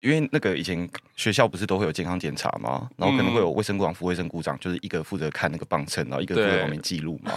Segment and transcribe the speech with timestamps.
[0.00, 2.88] 因为那个以前学校不是都会有健康检查吗？
[2.96, 7.32] 然后可能会有卫生股长、副卫生股长，就是一个负责看那个磅秤，然后一个负责旁边记录嘛。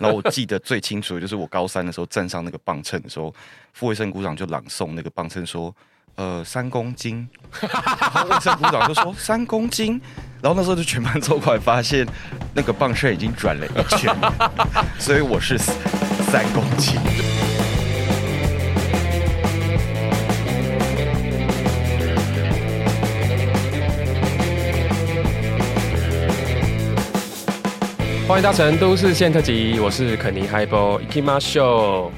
[0.00, 3.34] 然后我记得最清楚的就是我高三的时候站上那个磅秤的时候，
[3.74, 5.74] 副卫生股长就朗诵那个磅秤说
[6.16, 7.28] ：“呃，三公斤。”
[7.60, 10.00] 然后卫生股长就说：“三公斤。”
[10.40, 12.06] 然后那时候就全班走过来，发现
[12.54, 14.16] 那个磅秤已经转了一圈，
[14.98, 17.47] 所以我是三公斤。
[28.28, 32.12] 欢迎搭乘都市线特辑，我是肯尼嗨波伊基马秀。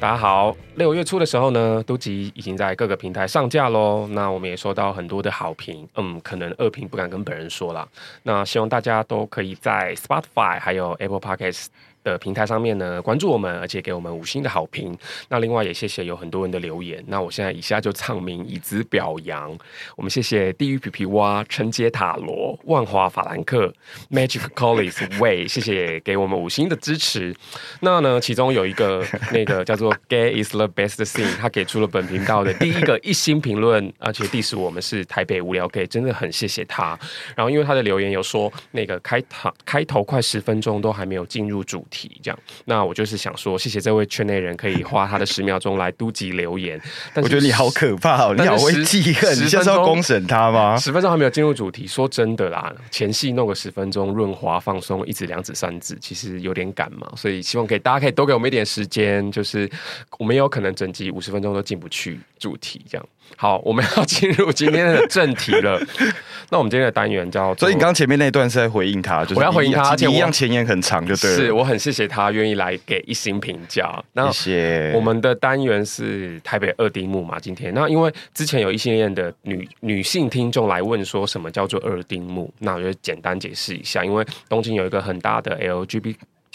[0.00, 4.08] 大家好，六月初的时候呢，都集已经在各个平台上架喽。
[4.12, 7.86] 那我们也收到很多的好评，嗯，可能恶评不敢跟本人说了。
[8.22, 11.66] 那希望大家都可以在 Spotify 还有 Apple Podcast。
[12.06, 14.96] 的平台上面呢，关注我们，而且给我们五星的好评。
[15.28, 17.02] 那另外也谢谢有很多人的留言。
[17.08, 19.52] 那我现在以下就唱名以资表扬。
[19.96, 23.74] 我们谢谢地狱皮皮蛙、陈杰塔罗、万华法兰克、
[24.12, 27.34] Magic Collis Way，谢谢给我们五星的支持。
[27.80, 36.96] 那呢，其中有一个那个叫做 Gay is the best thing，他给出了本频道的第一个一星评论，而且 diss 我们是台北无聊 Gay，真的很谢谢他。
[37.34, 41.95] 然后因为他的留言有说，那个开头开头快十分钟都还没有进入主题。
[42.22, 46.80] 这样，那我就是想说，谢谢这位圈内人可以花他的十秒钟来督集留言。
[47.14, 50.76] 但是我觉得你好可怕哦，你好会记恨，你现在是要公审他吗？
[50.76, 59.70] 十分钟还没有进入主题，说真的啦，前戏弄个十分钟润滑放松，一指两指三指，其实有点赶嘛，所以希望可以大家可以多给我们一点时间，就是
[60.18, 63.06] 我们有可能整集五十分钟都进不去主题这样。
[63.34, 65.80] 好，我们要进入今天的正题了。
[66.48, 67.52] 那我们今天的单元叫……
[67.56, 71.36] 所以你刚刚前面那段是在回应他，就是我要回应他，而且一样前言很长，就对了。
[71.36, 74.02] 是我很谢谢他愿意来给一星评价。
[74.12, 74.92] 那谢谢。
[74.94, 77.38] 我们的单元是台北二丁目嘛？
[77.40, 84.04] 今天那因为之前有异性恋的女女性听众来问说什么叫做二丁目，那我就简单解释一下。
[84.04, 86.14] 因为东京有一个很大的 LGBT。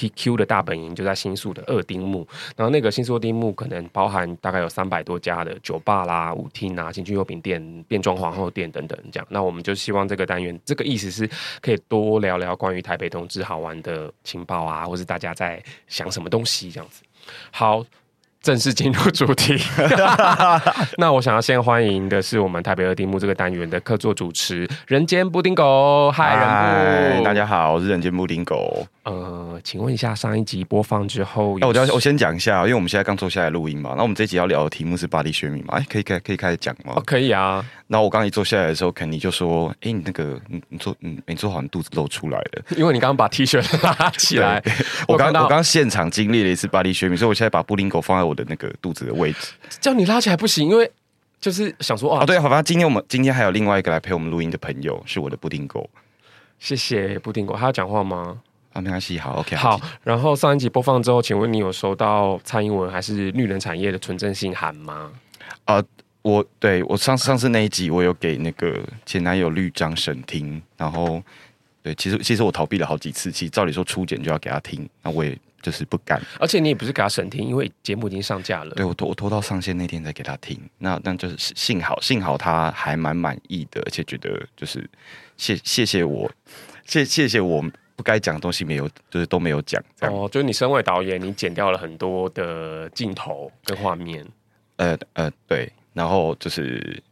[0.09, 9.27] TQ 的大本营就在新宿的二丁目，然后那个新宿二丁目可能包含大概有三百多家的酒吧啦、舞厅啊、情趣用品店、变装皇后店等等这样。
[9.29, 11.29] 那我们就希望这个单元，这个意思是
[11.61, 17.03] 可以多聊聊关于台北同志好玩的情报啊，或是大家在想什么东西这样子。
[17.51, 17.85] 好。
[18.41, 19.55] 正式进入主题，
[20.97, 28.85] 那我想要先欢迎的是我们台北二丁目这个单元的客座主持人间布丁狗，嗨，大家好，我是人间布丁狗。
[29.03, 36.93] 呃，请问一下，上一集播放之后，那我就要我先讲一下，因为我们现在刚坐下来录音嘛，那我们这一集要聊的题目是巴黎学名嘛，哎，可以开可以开始讲吗？
[36.95, 37.63] 哦，可以啊。
[37.87, 44.63] 那我刚一坐下来的时候，肯尼就说：“哎，你那个，你你坐，你你坐好，你肚子露出来了。”因为你刚刚把 T 恤拉起来。
[45.09, 49.53] 我刚我刚现场经历了一次巴黎学名所以我现在把布丁狗放在我的那个肚子的位置。
[49.79, 50.89] 叫你拉起来不行，因为
[51.39, 55.89] 就是想说啊，哦、对，好吧，今天我们今天还有另外一个来陪我们录音的朋友，是我的布丁狗。
[56.59, 58.39] 谢谢布丁狗，他要讲话吗？
[58.73, 59.55] 啊，没关系，好，OK。
[59.55, 65.11] 好，然后上一集播放之后，请问你有收到蔡英文还是绿能产业的纯正信函吗？
[65.65, 65.85] 啊、呃。
[66.23, 71.19] 我对我上上次那一集，我有给那个前男友绿章审听，然后
[71.81, 76.21] 对，其实其实我逃避了好几次，其实照理说初检就要给他听，那我也就是不敢。
[76.39, 78.75] 而且你也不是给他审听，因为节目已经上架了。
[78.75, 84.89] 对，我拖我拖到上线那天再给他听，那那就是幸好幸好他还蛮满意的，而且觉得就是
[85.37, 86.31] 谢谢谢我
[86.85, 87.63] 谢谢谢我
[87.95, 89.81] 不该讲的东西没有，就是都没有讲。
[90.01, 94.25] 哦，就是你身为导演，你剪掉了很多的镜头跟画面。
[94.77, 95.71] 呃呃，对。
[95.93, 97.03] 然后就是，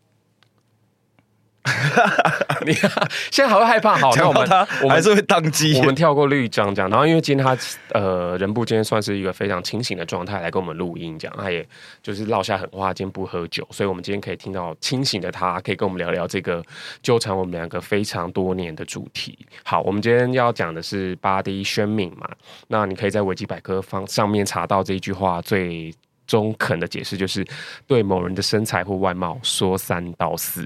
[2.66, 3.96] 你现在还会害怕？
[3.98, 4.50] 好，那我们
[4.82, 5.78] 我们还是会当机。
[5.78, 7.56] 我们跳过绿章这样，然后因为今天他
[7.94, 11.68] 呃人部今天算是一个非常清醒的状态来跟我们录音，这样他也
[12.02, 16.64] 就是落下狠话，今天不喝酒，所以我们今天可以听到清醒的他，可以跟我们聊聊这个
[17.04, 19.38] 纠缠我们两个非常多年的主题。
[19.64, 22.30] 好，我们今天要讲的是 Body Shaming 嘛，
[22.68, 25.94] 那你可以在维基百科方上面查到这一句话最。
[26.30, 27.44] 中肯的解释就是
[27.88, 30.64] 对某人的身材或外貌说三道四。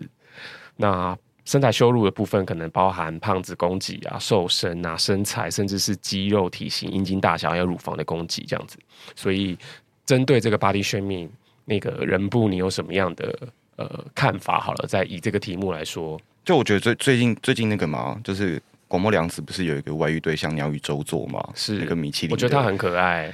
[0.75, 8.77] 那身材羞辱的部分可能包含胖子攻击啊、瘦身啊、身材，甚至是肌肉体型、阴茎大小还有乳房的攻击这样子。
[9.15, 9.57] 所以
[10.05, 11.27] 针对这个 body shaming，
[11.65, 13.37] 那个人部你有什么样的
[13.75, 14.59] 呃看法？
[14.59, 21.45] 好了，再以这个题目来说，就我觉得最最近最近那个嘛，就是广末凉子不是有一个外遇对象鸟语周作嘛？
[21.53, 23.33] 是那个米其林，我觉得他很可爱。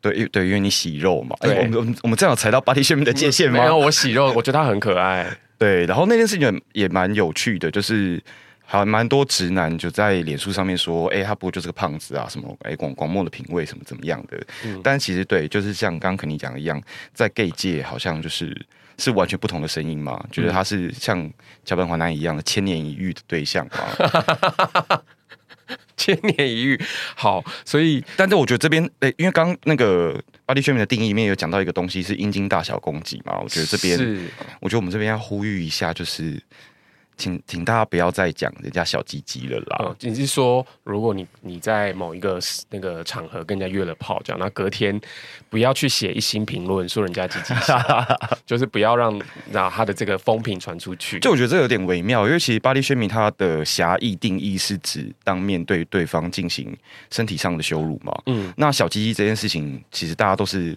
[0.00, 1.36] 对，对，因为你洗肉嘛。
[1.40, 3.58] 对，欸、我们我们正好踩到 body shaming 的界限吗？
[3.58, 5.26] 没有，我洗肉，我觉得他很可爱。
[5.60, 8.18] 对，然后那件事情也蛮有趣的，就是
[8.64, 14.40] 还蛮多直男就在脸书上面说，哎、欸，他不过就是个胖子啊，什么，哎、欸，广广末的品味什么怎么样的。
[14.64, 16.80] 嗯、但其实对，就是像刚刚肯尼讲的一样，
[17.12, 18.58] 在 gay 界好像就是
[18.96, 20.24] 是完全不同的声音嘛？
[20.32, 21.30] 觉得他是像
[21.66, 25.02] 桥本华南一样的千年一遇的对象吗？
[26.00, 26.80] 千年一遇，
[27.14, 34.24] 好，所以，但是我觉得这边，诶、欸，因为刚那个巴黎宣明的定义里面有讲到一个东西是阴茎大小攻击嘛，我觉得这边，是
[34.60, 36.40] 我觉得我们这边要呼吁一下，就是。
[37.20, 39.76] 请请大家不要再讲人家小鸡鸡了啦。
[39.80, 42.40] 哦，你是说，如果你你在某一个
[42.70, 44.98] 那个场合跟人家约了炮，这样，那隔天
[45.50, 47.52] 不要去写一星评论说人家鸡鸡，
[48.46, 49.20] 就是不要让
[49.52, 51.20] 让他的这个风评传出去。
[51.20, 56.74] 就我觉得这有点微妙，因为其实巴黎宣明他的狭义定义是指当面对对方进行
[57.10, 58.18] 身体上的羞辱嘛。
[58.26, 60.74] 嗯，那小鸡鸡这件事情，其实大家都是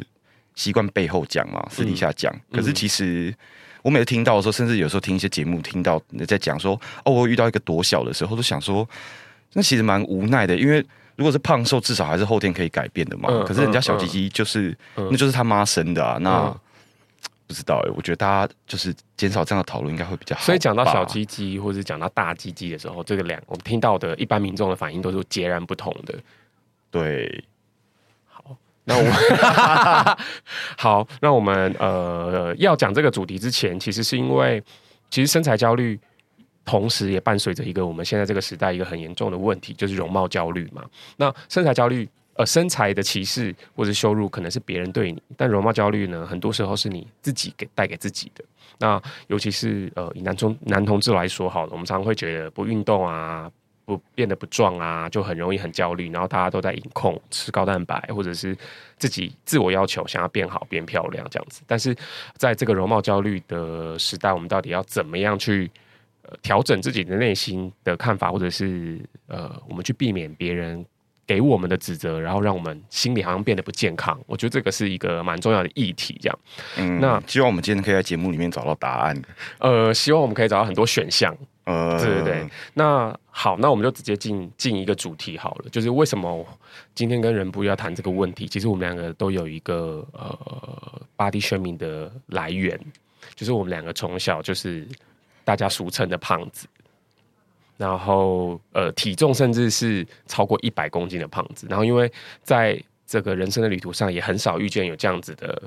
[0.55, 2.33] 习惯背后讲嘛，私底下讲。
[2.51, 3.33] 嗯，可是其实。
[3.83, 6.73] 我每次听到的时候，甚至有时候听一些节目，听到你在讲说
[7.05, 8.87] 哦，我遇到一个多小的时候，都想说，
[9.53, 10.83] 那其实蛮无奈的，因为
[11.15, 13.29] 如果是胖瘦，至少还是后天可以改变的嘛。
[13.29, 16.17] 嗯、可是人家小鸡鸡就是，嗯、那就是他妈生的啊。
[16.19, 16.59] 那、嗯、
[17.45, 20.41] 不知道哎、欸，我觉得大家就是减少这样的讨论，应该会比较好。
[20.41, 26.15] 所以讲到小鸡鸡或者讲到大鸡鸡的时候，这个两我们听到的一般民众的反应都是截然不同的。
[26.89, 27.43] 对。
[28.85, 30.17] 那我
[30.77, 34.61] 好，那我们呃要讲这个主题之前，其实是因为
[35.09, 35.97] 其实身材焦虑，
[36.65, 40.83] 同时也伴随着一个我们现在这个时代一个很严重的问题，就是容貌焦虑嘛。
[41.15, 48.43] 那身材焦虑，呃，身材的歧视或者羞辱，可能是别人对你，但容貌焦虑呢，很多时候是你自己给带给自己的。
[48.79, 53.49] 那尤其是呃以男中男同志来说，好了，我们常常会觉得不运动啊。
[53.85, 58.57] 不变得不壮啊，就很容易很焦虑，然后大家都在饮控吃高蛋白，或者是
[58.97, 61.61] 自己自我要求想要变好变漂亮这样子。
[61.67, 61.93] 但是
[62.37, 65.69] 在这个容貌焦虑的时代，我们到底要怎么样去
[66.21, 70.85] 呃调整自己的内心的看法，或者是呃我们去避免别人
[71.27, 74.17] 给我们的指责，然后让我们心里好像变得不健康？
[74.27, 76.17] 我觉得这个是一个蛮重要的议题。
[76.21, 76.39] 这样，
[76.77, 79.21] 嗯，那希望我们今天可以在节目里面找到答案。
[79.59, 81.35] 呃，希望我们可以找到很多选项。
[81.65, 86.45] 呃，对对对，那好，那我们就直接进进一个主题好了，就是为什么
[86.93, 88.45] 今天跟人不要谈这个问题？
[88.47, 92.77] 其实我们两个都有一个呃 body shaming 的来源，
[93.33, 94.85] 就是我们两个从小就是
[95.45, 96.67] 大家俗称的胖子，
[97.77, 102.11] 然后呃体重甚至是超过一百公斤的胖子，然后因为
[102.41, 102.77] 在
[103.07, 105.63] 这个人生的旅途上也很少遇见有这样子的。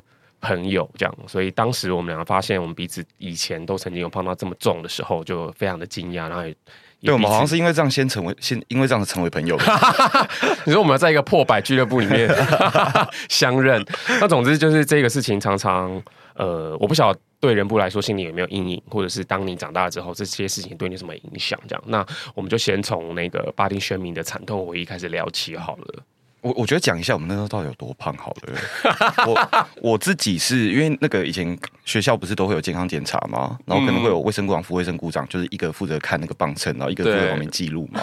[0.47, 6.29] 朋友这样，所以当时我们两个发现我们彼此以前都曾经有碰到这么重的时候，就非常的惊讶。
[6.29, 6.51] 然后也，
[7.01, 9.57] 也对我们好像是因为这样先成为，先因为这样子成为朋友。
[10.65, 12.31] 你说我们要在一个破百俱乐部里面
[13.29, 13.85] 相认，
[14.21, 16.01] 那总之就是这个事情常常
[16.35, 21.59] 呃，我不晓得对人部来说心里有没有阴影，或者是当你长大之后这些事情对你什么影响？
[21.67, 26.03] 这样，那我们就先从那个巴丁宣明的惨痛回忆开始聊起好了。
[26.47, 29.27] 我我觉得讲一下我们那时候到底有多胖好了。
[29.27, 33.59] 我我自己是因为那个以前学校不是都会有健康检查吗？
[33.67, 38.03] 然后可能会有卫生股长、副卫生股长，就是一个负责看那个磅秤，然后一个负责旁边记录嘛。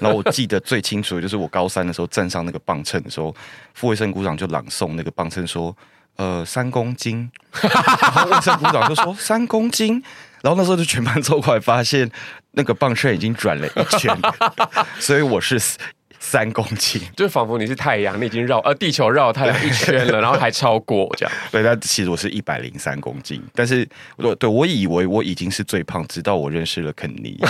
[0.00, 3.34] 然后我记得最清楚的就是我高三的时候站上那个磅秤的时候，
[3.72, 5.74] 副卫生股长就朗诵那个磅秤说
[6.16, 7.30] ：“呃，三公斤。”
[7.62, 10.02] 然后卫生股长就说：“三公斤。”
[10.42, 12.10] 然后那时候就全班 凑过来，发现
[12.52, 14.14] 那个棒秤已经转了一圈，
[15.00, 15.58] 所以我是。
[16.28, 21.34] 三公斤， 就仿佛你是太阳，你已经绕呃地球绕太阳一圈了，然后还超过这样。
[21.50, 27.40] 对，但其实我是一百零三公斤，但是我对我以为我已经是最胖，直到我认识了肯尼。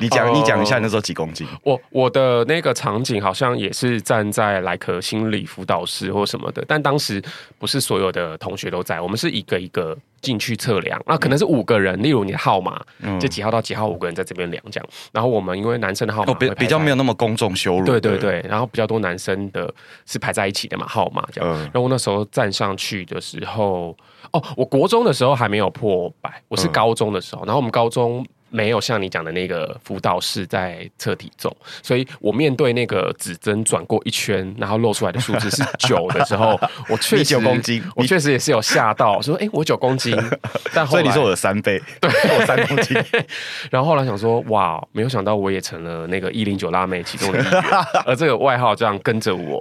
[0.00, 1.46] 你讲，你讲一下那时候几公斤？
[1.62, 7.22] 我我的那个场景好像也是站在莱克心理辅导室或什么的，但当时
[7.58, 12.80] 不是所有的同学都在，我们是一个一个进去测量，那可能是五个人，例如你的号码，
[13.20, 14.88] 就几号到几号，五个人在这边量这样。
[15.12, 19.72] 然后我们因为男生的号码比比较没有那么公众羞辱，对对对，然后比较多男生的
[20.06, 21.52] 是排在一起的嘛号码这样。
[21.64, 23.96] 然后我那时候站上去的时候，
[24.32, 28.26] 哦，我国中的时候还没有破百，我是高中的时候，然后我们高中。
[28.54, 36.56] 没有像你讲的那个辅导室在测体重，所以我面对那个指针转过一圈，然后露出来的数字是九的时候，
[36.88, 40.16] 我确实九公斤，我确实也是有吓到，说哎，我九公斤，
[40.72, 42.08] 但后来所以你说我的三倍，对，
[42.38, 42.96] 我三公斤。
[43.72, 47.62] 然后后来想说，哇，没有想到我也成了那个一零九辣妹其中的一员，
[48.06, 49.60] 而这个外号这样跟着我。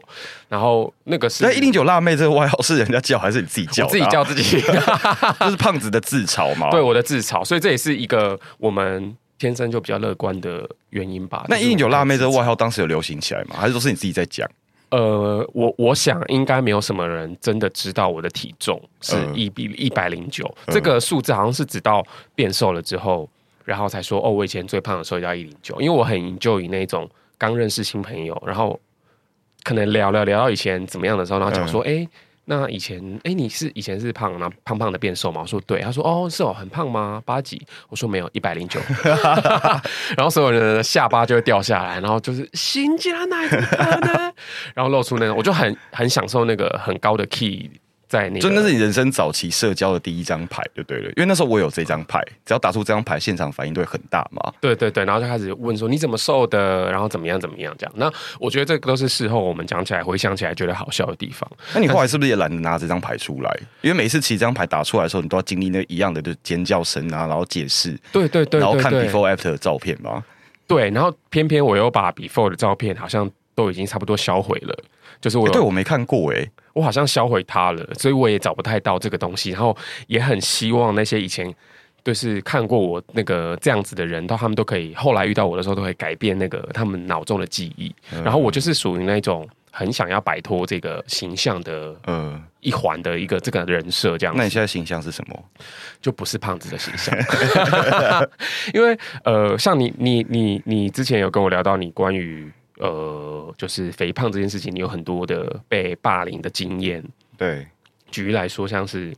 [0.50, 3.88] 然后那个是那一零九辣妹这个外号是人家叫还是你自己叫？
[3.88, 4.62] 自己叫自己，
[5.40, 6.70] 这是胖子的自嘲嘛。
[6.70, 8.83] 对，我的自嘲，所以这也是一个我们
[9.38, 11.46] 天生就比较乐观的原因吧。
[11.50, 13.56] 那一零九辣妹这个外号当时有流行起来吗？
[13.58, 14.50] 还是都是你自己在讲？
[14.90, 23.30] 呃，我我想应该没有什么人真的知道我的体重是一比一百零九，这个数字好像是直到变瘦了之后，
[23.66, 28.80] 然后才说哦，我以前最胖的时候叫一零九，因为我很 enjoy 那种刚认识新朋友，然后。
[29.66, 32.06] 可能聊聊聊到以前怎么样的时候，然后讲说，哎、
[32.46, 35.42] 那以前，哎、欸，你是以前是胖，然后胖胖的变瘦吗？
[35.42, 37.22] 我说对，他说哦，是哦，很胖吗？
[37.26, 37.66] 八几？
[37.88, 38.80] 我说没有，一百零九。
[40.18, 44.34] 然后所有人的下巴就会掉下来，然后就是新加奶怎么可能？
[44.76, 47.72] 然后露出那个，我就很很享受那个很高的 key。
[48.14, 51.08] 在那，真的是你人生早期社交的第一张牌，就对了。
[51.16, 54.54] 因为那时候我有这张牌，只要打出这张牌，现场反应都会很大嘛。
[54.62, 57.94] 对对对，然后就开始问说你怎么瘦的，然后怎么样怎么样这样。
[57.98, 61.50] 那我觉得这个都是事后我们讲起来回想起来觉得好笑的地方。
[61.74, 63.52] 那你后来是不是也懒得拿这张牌出来？
[63.82, 70.24] 因为每次其实这张牌打出来的时候，你都要经历那一样的，就是尖叫声啊，然后解释，对对对，然后看 before after 的照片嘛。
[70.68, 74.78] 对，然后偏偏我又把 before 的照片好像都已经差不多销毁了。
[75.22, 79.52] 就是我、欸、对我没看过哎、欸，我好像销毁它了，所以我也找不太到这个东西。
[79.52, 79.76] 然后
[80.08, 81.54] 也很希望那些以前
[82.04, 87.94] 就是看过我那个这样子的人，到他们都可以后来遇到我的时候，都会改变那个他们脑中的记忆。
[88.12, 94.38] 嗯、然后我就是属于那种很想要摆脱这个形象的呃一环的一个这个人设这样子。
[94.38, 95.42] 那你现在形象是什么？
[96.02, 97.16] 就不是胖子的形象，
[98.74, 102.52] 因为呃，像你你你你之前有跟我聊到你关于。
[102.84, 107.02] 呃，就是肥胖这件事情，你有很多的被霸凌的经验。
[107.38, 107.66] 对，
[108.12, 109.16] 举例来说，像是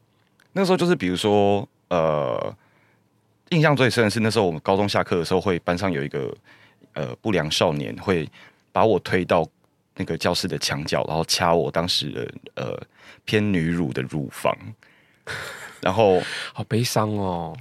[0.54, 2.56] 那时候，就是比如说，呃，
[3.50, 6.32] 印象最深的是那时候我们高中下课的时候，会班上有一个
[6.94, 8.30] 呃不良少年会
[8.72, 9.44] 把我推到
[9.96, 12.80] 那个教室的墙角，然后掐我当时的呃
[13.26, 14.56] 偏女乳的乳房，
[15.82, 16.22] 然后
[16.54, 17.58] 好悲伤哦。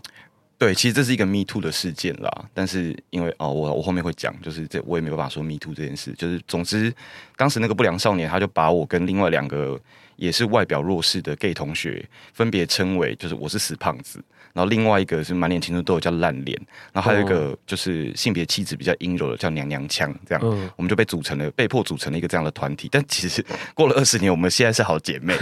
[0.65, 6.91] 对，其实这是一个 Me Too 的事件啦，但是因为哦，我我后面会讲，就是这我也没有办法说 Me Too 这件事，就是总之
[7.37, 9.79] 当时那个不良少年他就把我跟另外两个
[10.17, 12.03] 也是外表弱势的 gay 同学
[12.33, 14.25] 分别称为，就是我是死胖子。
[14.55, 16.57] 然后另外一个是满脸青春痘叫烂脸，
[16.93, 22.89] 然后还有一个就是性别气质比较阴柔的叫娘娘腔，这样，嗯、我们就被组成了，被迫组成了一个这样的团体。
[22.89, 23.45] 但其实
[23.75, 25.35] 过了二十年，我们现在是好姐妹。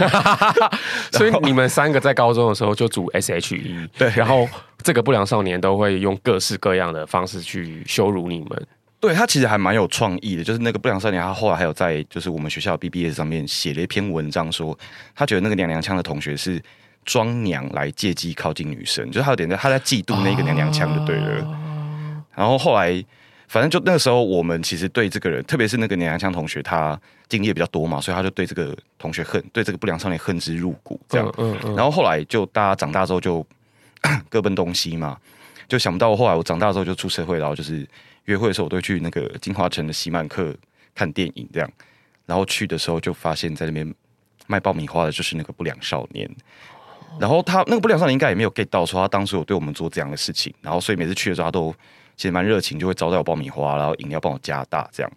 [1.13, 4.49] 所以你们三个在高中的时候就组 SHE，对，然后
[4.83, 8.67] 这个不良少年都会用各式各样的方式去羞辱你们。
[8.99, 14.79] 对，他其实还蛮有创意的，就是那个不良少年，他后来还有在就是我们学校 BBS 上面写了一篇文章说，说
[15.15, 16.61] 他觉得那个娘娘腔的同学是。
[17.05, 21.43] 装娘来借机靠近女生，就是他有点在他在嫉妒那个娘娘腔就对了。
[21.43, 23.03] 啊、然后后来，
[23.49, 26.97] 反正就那个时候，我们其实对这个人，特别是那个娘娘腔同学，他
[27.27, 30.97] 经历也比较多嘛，所以他就对这个同学恨，对这个不良少年恨之入骨。
[31.09, 33.45] 这样，嗯嗯嗯、然后后来就大家长大之后就
[34.29, 35.17] 各奔东西嘛，
[35.67, 37.87] 就想不到后来我长大之后就出社会，然后就是
[38.25, 40.53] 约会的时候，我都会去那个金华城的喜满客
[40.93, 41.71] 看电影这样。
[42.25, 43.93] 然后去的时候就发现，在那边
[44.47, 46.29] 卖爆米花的就是那个不良少年。
[47.19, 51.73] 然后他那个不良少年应该也没有 get 到说他当时有对我们做这样的事情，然后所以每次去的时候他都
[52.15, 55.11] 其实蛮热情，就会招待我爆米花，然后饮料帮我加大这样。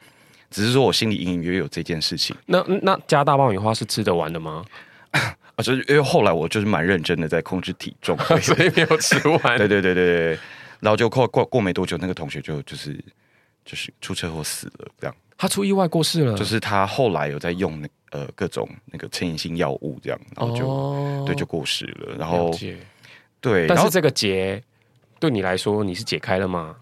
[0.51, 2.37] 只是说我心里隐隐约约有这件事情。
[2.47, 4.65] 那那加大爆米花是吃得完的吗？
[5.57, 9.41] 啊，就是因为后来我就是蛮认真的在控制体重， 所以没有吃完。
[9.59, 10.39] 对对对对对，
[10.81, 12.93] 然后就过过过没多久，那个同学就就是
[13.65, 15.17] 就是出车祸死了这样。
[15.39, 22.17] 他出意外过世了，就是他后来有在用那呃各种那个成瘾性药物这样，然后就、哦、对就过世了。
[22.19, 22.51] 然后
[23.41, 24.63] 对，但是这个结
[25.19, 26.77] 对你来说你是解开了吗？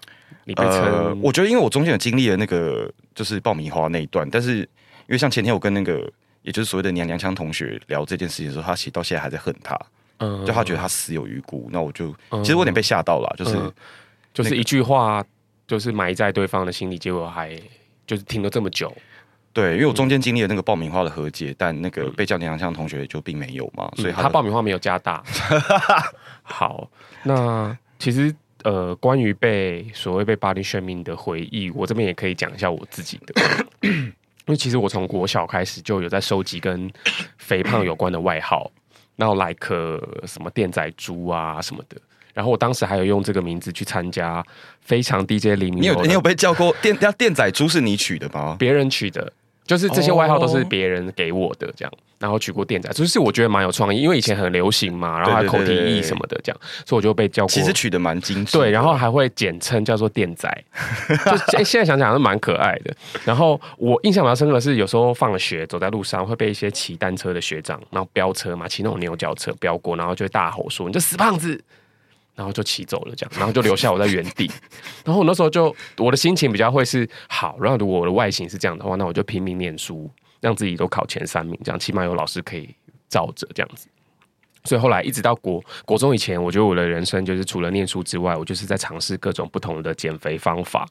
[0.44, 4.66] 你被称、呃，我觉得因为我中间有经历了那个就是爆米花那一段，但是因
[5.08, 6.10] 为像前天我跟那个
[6.44, 9.76] 也就是所谓的娘娘腔同学聊这件事情的时候，他其实到现在还在恨他，
[10.18, 11.68] 嗯，就他觉得他死有余辜。
[11.72, 13.72] 那我就、嗯、其实我有点被吓到了，就是、嗯、
[14.32, 15.24] 就是一句话
[15.66, 17.60] 就是埋在对方的心里，结果还。
[18.06, 18.94] 就是听了这么久，
[19.54, 25.24] 对，因为我中间经历了那个爆米花的和解，嗯、但那个被叫娘娘腔同学就并没有嘛，嗯、所以他，他爆米花没有加大。
[26.44, 26.86] 好，
[27.22, 28.30] 那其实
[28.62, 33.34] 呃，关于被所谓被 body shaming 的回忆，我这边也可以讲一下我自己的，
[34.46, 36.90] 因为其实我从国小开始就有在收集跟
[37.38, 38.70] 肥胖有关的外号，
[39.16, 39.66] 然后 like
[40.26, 41.96] 什么电仔猪啊什么的。
[42.34, 44.44] 然后我当时还有用这个名字去参加
[44.80, 45.82] 非常 DJ 黎明。
[45.82, 46.94] 你有你有被叫过电？
[46.96, 48.56] 电电仔猪是你取的吗？
[48.58, 49.32] 别人取的，
[49.66, 51.92] 就是这些外号都是别人给我的，这样。
[52.18, 57.48] 然后取过电仔，就是我觉得蛮有创意，因为以前很流行嘛，然后还口蹄疫什么的，这样，所以我就被叫过。
[57.48, 58.56] 其实取的蛮精致。
[58.56, 60.48] 对，然后还会简称叫做电仔，
[61.52, 62.96] 就现在想想是蛮可爱的。
[63.24, 71.62] 然后我印象比较深刻的是，有时候放了学，走在路上会被一些骑单车的学长，然后飙车嘛，骑那种牛角车飙过，然后就会大吼说：“你这死胖子！”
[72.34, 74.50] 然后就骑走了，这样，然后就留下我在原地。
[75.04, 80.10] 然后我那时候就我的心情比较会是好，然后如果我的外形是这样的话，那我就拼命念书，
[80.40, 82.74] 让自己都考前三名，这样起码有老师可以
[83.08, 83.88] 照着这样子。
[84.64, 90.88] 所以后来一直到国国中以前，我觉得我的人生就是除了念书之外，我就是在尝试各种不同的减肥方法。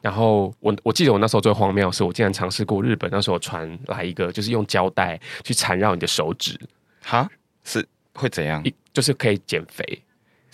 [0.00, 6.58] 然后我我记得我那时候最荒谬的是，我竟然尝试过日本那时候传来一个，就是用胶带去缠绕你的手指，
[7.02, 7.28] 哈，
[7.62, 8.62] 是会怎样？
[8.92, 10.02] 就是可以减肥。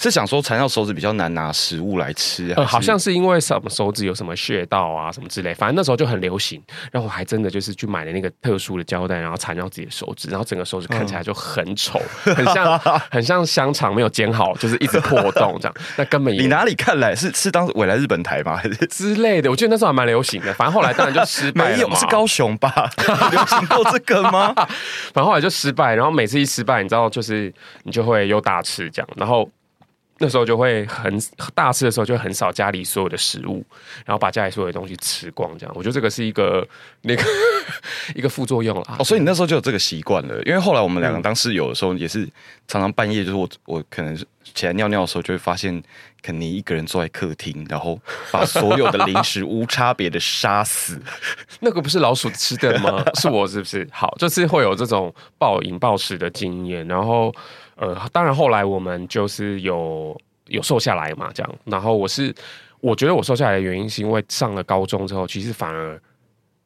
[0.02, 6.62] 是想说缠绕手指比较难拿食物来吃，呃，好像是因为什么手指有什么穴道啊什么之类，反正那时候就很流行。
[6.90, 12.78] 然后我还真的就是去买了那个特殊的胶带，然后缠绕自己的手指，然后整个手指看起来就很丑，嗯、 很像
[13.10, 15.74] 很像香肠没有煎好，就是一直破洞这样。
[15.96, 18.56] 那根本你哪里看来是是当时我来日本台吗？
[18.56, 19.50] 还 是之类的？
[19.50, 20.54] 我觉得那时候还蛮流行的。
[20.54, 21.76] 反正后来当然就失败了。
[21.76, 22.90] 没有，是高雄吧？
[23.30, 24.54] 流行过这个吗？
[25.12, 25.94] 反正后来就失败。
[25.94, 27.52] 然后每次一失败，你知道，就是
[27.82, 29.46] 你就会又大吃这样，然后。
[30.22, 31.18] 那时候就会很
[31.54, 33.64] 大吃的时候就很少家里所有的食物，
[34.04, 36.66] 然后把家里所有的东西吃光，这样我觉得这个是一个
[37.00, 37.24] 那个
[38.14, 38.96] 一个副作用了。
[38.98, 42.28] 哦，所以你那时候就有这个习惯了，因为后来我们两个当室友的时候，也是
[42.68, 44.14] 常常半夜就是我我可能
[44.54, 45.82] 起来尿尿的时候，就会发现
[46.20, 47.98] 肯尼一个人坐在客厅，然后
[48.30, 51.00] 把所有的零食无差别的杀死。
[51.60, 53.02] 那个不是老鼠吃的吗？
[53.14, 53.88] 是我是不是？
[53.90, 57.34] 好，就是会有这种暴饮暴食的经验，然后。
[57.80, 60.14] 呃，当然后来我们就是有
[60.48, 61.54] 有瘦下来嘛，这样。
[61.64, 62.34] 然后我是
[62.80, 65.98] 我觉得我瘦下来的原因是因为上了高中之后，其实反而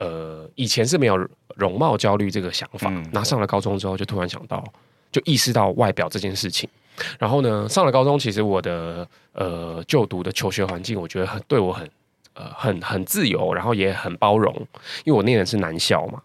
[0.00, 1.16] 呃以前是没有
[1.54, 4.64] 容貌焦虑这个想法，那、嗯、上了高中之后就突然想到，
[5.12, 6.68] 就意识到外表这件事情。
[7.16, 11.88] 然后呢，上了高中，其实我的呃就读的求学环境，我觉得很对我很
[12.32, 14.52] 呃很很自由，然后也很包容，
[15.04, 16.20] 因为我念的是男校嘛。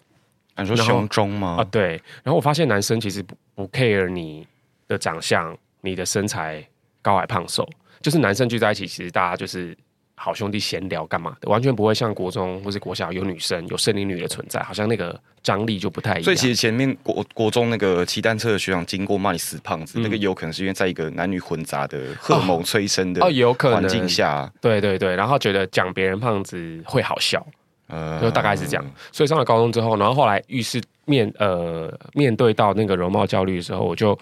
[0.58, 1.58] 你说胸中吗？
[1.60, 2.02] 啊，对。
[2.24, 4.48] 然后我发现男生其实不不 care 你。
[4.90, 6.62] 的长相，你的身材
[7.02, 7.66] 高矮胖瘦，
[8.02, 9.78] 就是男生聚在一起，其实大家就是
[10.16, 16.24] 好兄弟闲聊干嘛的，完全不会像国中或是国小有女生有生理女的存在，好像那个张力就不太一样。
[16.24, 27.46] 所以其实前面国国中那个骑单车的学长经过骂你死胖子，嗯、那个有可能是因为在一个男女混杂的荷尔蒙催生的哦，有可能环境下，对对对，然后觉得讲别人胖子会好笑，
[27.88, 28.86] 呃，就大概是这样。
[29.14, 34.20] 所以上了高中之后，然后后来遇事面呃面对到那个容貌焦虑的时候，我就。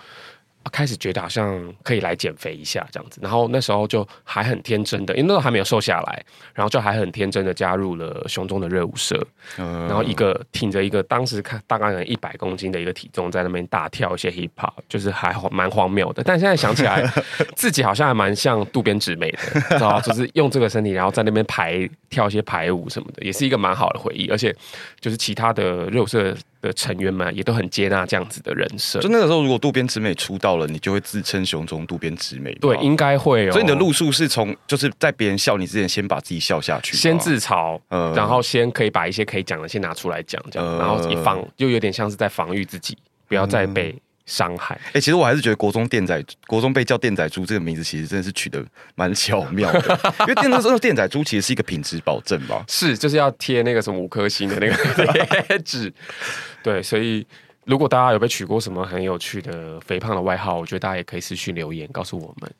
[0.69, 9.21] 开始觉得好像可以来减肥一下这样子，然后那时候就还很天真的，因为那时候还没有瘦下来，然后就还很天真的加入了胸中的热舞社，
[9.57, 16.23] 然后一个挺着一个当时看大概有一百公斤的一个体重在那边大跳一些 hip hop，就是还蛮荒谬的。
[16.23, 17.03] 但现在想起来，
[17.55, 24.27] 自己好像还蛮像渡边直美的，知道就是用这个身体，然后在那边排跳一些排舞什么的，也是一个蛮好的回忆。
[24.29, 24.55] 而且
[24.99, 26.35] 就是其他的热舞社。
[26.61, 28.99] 的成员们也都很接纳这样子的人设。
[28.99, 32.53] 就那个时候，如果渡边直美出道了，你就会自称熊中渡边直美。
[32.55, 33.51] 对，应该会哦。
[33.51, 43.95] 所以你的路数是从就是在别人笑你之前，先把自己笑下去，先自嘲，呃，然后先可以把一些可以讲的先拿出来讲，这样，呃、然后一防就有点像是在防御自己，不要再被。
[44.27, 48.63] 伤害哎、欸，其实我还是觉得国中电仔，国中被叫电仔猪这个名字，其实真的是取得
[48.93, 49.99] 蛮巧妙的。
[50.19, 52.63] 因为电那时候电仔猪其实是一个品质保证吧？
[52.67, 55.91] 是，就是要贴那个什么五颗星的那个贴纸。
[56.61, 57.25] 对，所以
[57.65, 62.51] 如果大家有被取过什么很有趣的肥胖的外号，我觉得大家也可以私讯留言告诉我们。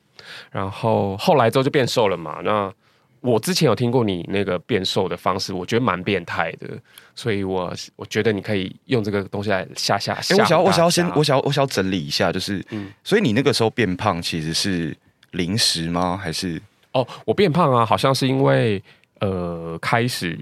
[0.49, 2.73] 然后后来之后就变瘦了嘛，那。
[3.21, 6.67] 我之前有听过你那个变瘦的方式，我觉得蛮变态的，
[7.15, 10.13] 所以我我觉得你可以用这个东西来吓吓。
[10.13, 14.95] 哎、欸，我想要我想要先我想要我想要整理一下，就是，嗯，所以你那个时候变胖其实是
[15.31, 16.19] 零食吗？
[16.21, 16.61] 还是？
[16.93, 18.81] 哦，我变胖啊，好像是因为
[19.19, 20.37] 呃开始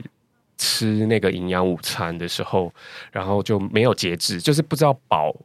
[0.57, 2.73] 吃那个营养午餐的时候，
[3.11, 5.35] 然后就没有节制，就是不知道饱。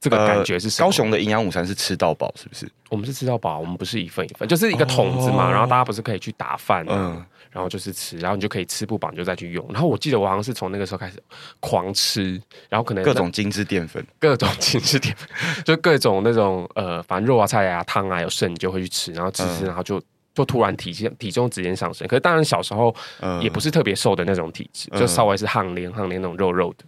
[0.00, 0.86] 这个感觉是什么？
[0.86, 2.66] 呃、高雄的营养午餐是吃到饱，是不是？
[2.88, 5.48] 我们是吃到饱，我们不是一份一份，就是一个桶子嘛。
[5.48, 9.64] 哦、然后大家不是可以去打饭、啊，嗯，然后就是吃，然后你就可以吃不饱，你就再去用。
[9.70, 11.22] 然后我记得我好像是从那个时候开始
[11.60, 15.28] 狂吃，然后可能各种精致淀粉，各种精致淀粉，
[15.64, 20.00] 就各种那种呃，反正肉啊、菜啊、汤啊有剩，你就会去吃，然后吃吃，然后就
[20.34, 22.08] 就突然体重体重直接上升。
[22.08, 22.94] 可是当然小时候
[23.42, 26.84] 也不是特别瘦的那种体质，嗯、就稍微是汗脸汗脸那种肉肉的。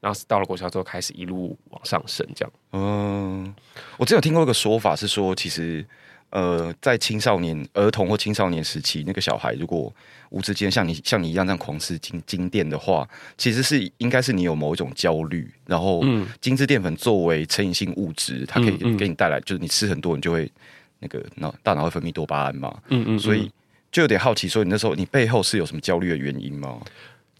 [0.00, 2.52] 然后到了国小之后，开始一路往上升，这样。
[2.72, 3.54] 嗯，
[3.96, 5.84] 我之前有听过一个说法，是说其实，
[6.30, 9.92] 呃，在青少年、儿童或青少年时期，那个小孩如果
[10.30, 15.50] 无之间像你像你一样这样狂吃精精淀的话，其实是应该是你有某一种焦虑。
[15.66, 16.02] 然后，
[16.40, 20.50] 精致淀粉作为成瘾性物质，它可以给你带来，就是你吃很多，你就会
[20.98, 22.76] 那个脑大脑会分泌多巴胺嘛。
[22.88, 23.18] 嗯嗯。
[23.18, 23.50] 所以
[23.90, 26.80] 就有点好奇，说你那时候你背后是有什么焦虑的原因吗？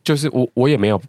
[0.02, 1.02] 就是我我也没有。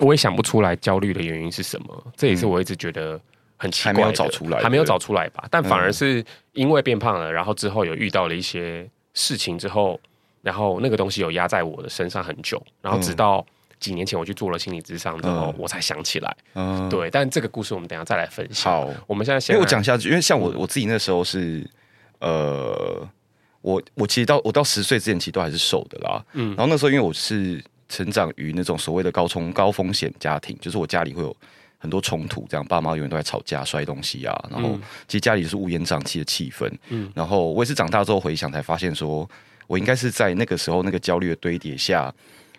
[0.00, 3.20] 我也想不出来焦虑的原因是什么，这也是我一直觉得
[3.56, 5.44] 很奇怪的，还没有找出来，还没有找出来吧？
[5.50, 10.00] 但反而是因为变胖了，然后之后有遇到了一些事情之后，
[10.42, 13.44] 然后那个东西有压在我的身上很久，然后直到
[13.78, 16.36] 几年前我去做了心理咨商之后，我才想起来。
[16.54, 17.10] 嗯，对。
[17.10, 18.72] 但这个故事我们等下再来分享。
[18.72, 21.68] 好，我们现在先，因为我讲下去，因为像我我自己那时候是
[22.20, 23.08] 呃。
[23.60, 26.24] 我我其实到我到十岁之前，其实都还是瘦的啦。
[26.34, 31.34] 嗯，然后那时候因为我是成长于那种所谓的高冲高风险家庭，就是我家里会有
[31.78, 34.34] 很多冲突，这样爸妈永远都在吵架、摔东西啊。
[34.50, 36.70] 然后其实家里就是乌烟瘴气的气氛。
[36.88, 39.28] 嗯，然后我也是长大之后回想才发现，说
[39.66, 42.12] 我应该是在那个时候那个焦虑的堆叠下，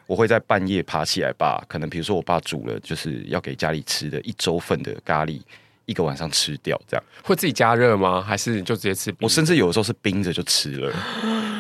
[0.08, 5.40] 我会在半夜爬起来把可能比如说我爸煮了就是要给家里吃的一周份的咖喱。
[5.86, 8.22] 一个晚上吃掉，这样会自己加热吗？
[8.22, 9.12] 还是就直接吃？
[9.20, 10.94] 我甚至有的时候是冰着就吃了，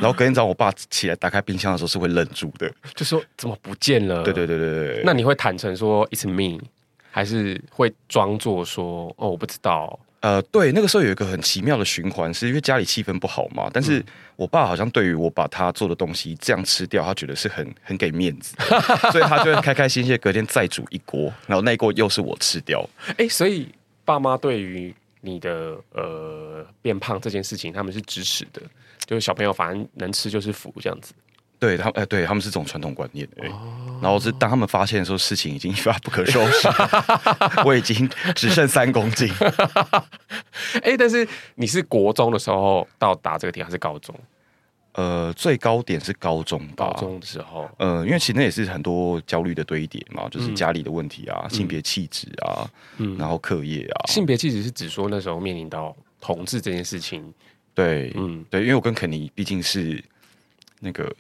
[0.01, 4.23] 然后隔天早上我爸起来打开冰箱的时候是会愣住的，就说怎么不见了？
[4.23, 5.03] 对对对对对。
[5.05, 6.59] 那你会坦诚说 it's me，
[7.12, 9.99] 还是会装作说哦我不知道？
[10.21, 13.69] 呃，对，那个时候有一个很奇妙的循环，是因为家里气氛不好嘛。
[13.71, 14.03] 但是
[14.35, 18.53] 我爸好像对于我把他做的东西这样吃掉，他觉得是很很给面子，
[19.12, 22.88] 所以他就会开开心心隔天再煮一锅，然后那一锅又是我吃掉。
[23.17, 23.67] 哎，所以。
[24.05, 28.59] 爸妈对于你的呃变胖这件事情，他们是支持的，
[29.05, 31.13] 就是小朋友反正能吃就是福这样子。
[31.57, 33.27] 对他们，哎、呃，对他们是这种传统观念。
[33.41, 36.69] 哎、哦，然后是当他们发现的时候，事情已经一发不可收拾，
[37.65, 39.29] 我已经只剩三公斤。
[40.83, 44.15] 哎，但是你是国中的时候到达这个点，还是高中？
[44.93, 57.33] 呃，最高点是高中吧，高中的时候，呃，因为其实那也是很多焦虑的堆叠嘛，就是家里的问题啊，嗯、性别气质啊，嗯，然后课业啊，性别气质是指说那时候面临到同志这件事情，
[57.79, 60.03] 对，嗯，对，因为我跟肯尼毕竟是
[60.81, 61.15] 那个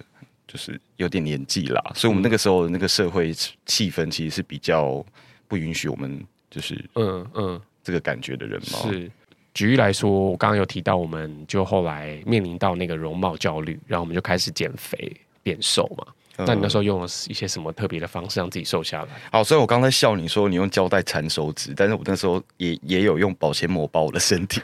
[0.45, 3.33] 就是有点年纪啦，所以我们那个时候的那个社会
[3.65, 5.05] 气氛其实是比较
[5.47, 9.09] 不允许我们就是嗯嗯这个感觉的人嘛，是。
[9.53, 16.05] 举例来说，我刚刚有提到，我们就后来面临到那个容貌焦虑，然后我们就开始减肥变瘦嘛。
[16.39, 19.09] 嗯、那你那时候用了一些什么特别的方式让自己瘦下来？
[19.31, 24.61] 好，所以我刚才笑你说你用胶带缠手指，但是我那时候也也有用保鲜膜包我的身体。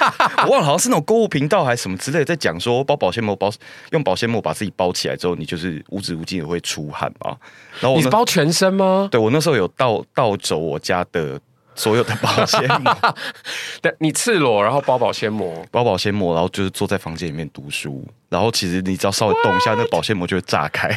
[0.46, 3.50] 我忘了好像是那种购物频道还是什么之类的，在讲说包保鲜膜包
[3.90, 7.36] 用保鲜膜把自己包起来之后，你就是无止无尽的会出汗嘛。
[7.80, 9.08] 然后我你是包全身吗？
[9.10, 11.40] 对，我那时候有倒倒走我家的。
[11.76, 13.14] 所有的保鲜膜，
[13.82, 19.74] 对，你赤裸，然后包保鲜膜，包保鲜膜，然后就是坐在房间里面读书，然后其实你只要稍微动一下?
[19.74, 20.88] 那保鲜膜就会炸开。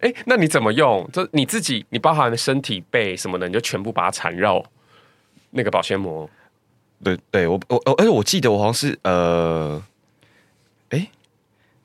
[0.00, 1.08] 哎、欸，那你怎么用？
[1.12, 4.62] 就你自己，你包含的身体背什么的，你就全部把它缠绕
[5.50, 6.28] 那个保鲜膜。
[7.02, 9.82] 对，对我我而且我记得我好像是呃，
[10.90, 11.10] 哎、欸。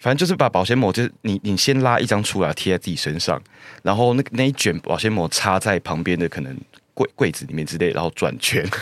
[0.07, 3.41] 反正就是把保鲜膜，就是你你先拉一张出来贴在自己身上，
[3.83, 6.57] 然后那那一卷保鲜膜插在旁边的可能
[6.93, 8.65] 柜柜子里面之类，然后转圈。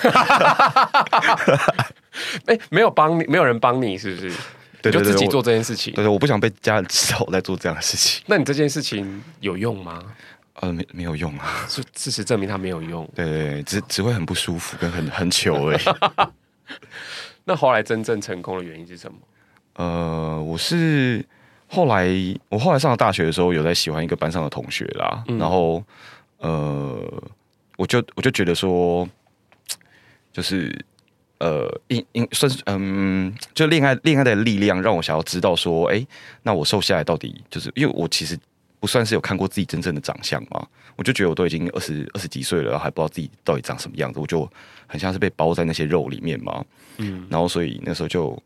[2.46, 4.30] 哎，没有帮你，没有人帮你，是不是？
[4.84, 5.92] 对，对，对，就自己做这件事情。
[5.94, 8.24] 对，对对，我不想被家人知道我在做这样的事情。
[8.28, 10.04] 那你这件事情有用吗？
[10.62, 11.66] 呃，没没有用啊。
[11.68, 13.04] 事事实证明它没有用。
[13.16, 15.80] 对对对，只只会很不舒服，跟很很糗而已。
[17.46, 19.18] 那后来真正成功的原因是什么？
[19.76, 21.26] 呃，我是
[21.68, 22.08] 后来
[22.48, 25.84] 我后来上了大学的时候，有在喜欢一个班上的同学啦，嗯、然后
[26.38, 27.24] 呃，
[27.76, 29.06] 我就我就觉得说，
[30.32, 30.74] 就是
[31.40, 36.08] 呃，应应算是嗯，就恋爱恋爱的力量让我想要知道说，哎、欸，
[36.44, 38.40] 那我瘦下来到底就是因为我其实
[38.80, 44.50] 不算是有看过自己真正的长相嘛，我就觉得我都已经二十二十几岁了，还不知道自己到底长什么样子，我就
[44.88, 46.64] 很像是被包在那些肉里面嘛，
[46.98, 48.42] 嗯，然后所以那时候就。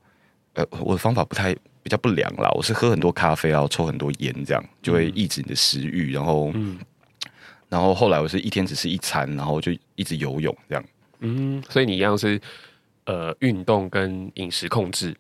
[0.59, 6.11] 呃，我的方法不太比较不良啦，我是喝很多咖啡，然后抽很多烟，这样就会抑制你的食欲。
[6.11, 6.77] 然后，嗯，
[7.69, 10.83] 然后后来我是一天只吃一餐，然后就一直游泳这样。
[11.19, 12.39] 嗯，所以你一样是
[13.05, 15.15] 呃运动跟饮食控制，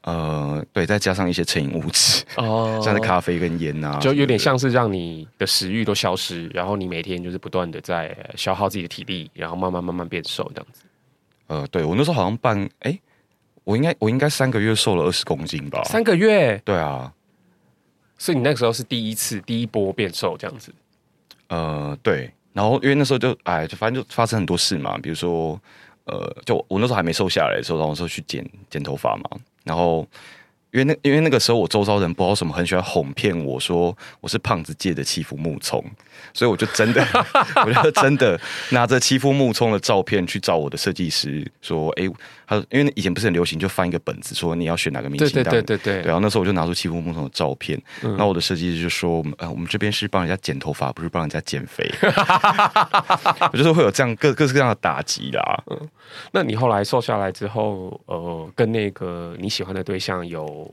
[0.00, 10.82] 呃，对，再加上一些成瘾物质哦，像是咖啡跟烟啊，就有点像是让你的食欲都消失，然后你每天就是不断的在消耗自己的体力，然后慢慢慢慢变瘦这样子。
[11.46, 12.90] 呃，对我那时候好像办哎。
[12.90, 13.00] 欸
[13.64, 15.82] 我应该我应该三个月瘦了二十公斤吧？
[15.84, 16.60] 三个月？
[16.64, 17.12] 对啊，
[18.16, 20.72] 所以你那个时候是第一次第一波变瘦这样子。
[21.48, 25.60] 呃，对，然后因为那时候就哎，就反正就发生很多事嘛，比如说
[26.04, 29.30] 呃，就我那时候还没瘦下来的时候，然后说去剪剪头发嘛，
[29.64, 30.06] 然后。
[30.74, 35.80] 因为那因为那个时候我周遭人不知道什么很喜欢哄骗我说我是胖子界的欺负木聪，
[36.32, 37.06] 所以我就真的
[37.64, 38.36] 我就真的
[38.70, 42.10] 拿着欺负木聪的照片去找我的设计师说，哎，
[42.46, 51.88] 他因为以前不是很流行就翻一个本子说你要选哪个明星，对对对对对，然后那时候我就拿出欺负木聪的照片，然后我的设计师就说，呃，我们这边是帮人家剪头发，不是帮人家减肥，
[53.52, 55.64] 我就是会有这样各各式各样的打击啦。
[55.70, 55.88] 嗯，
[56.32, 60.72] 那你后来瘦下来之后，呃，跟那个你喜欢的对象有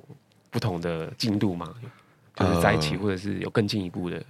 [0.49, 1.73] 不同的进度吗？
[2.35, 4.21] 就是在一起，或者是有更进一步的？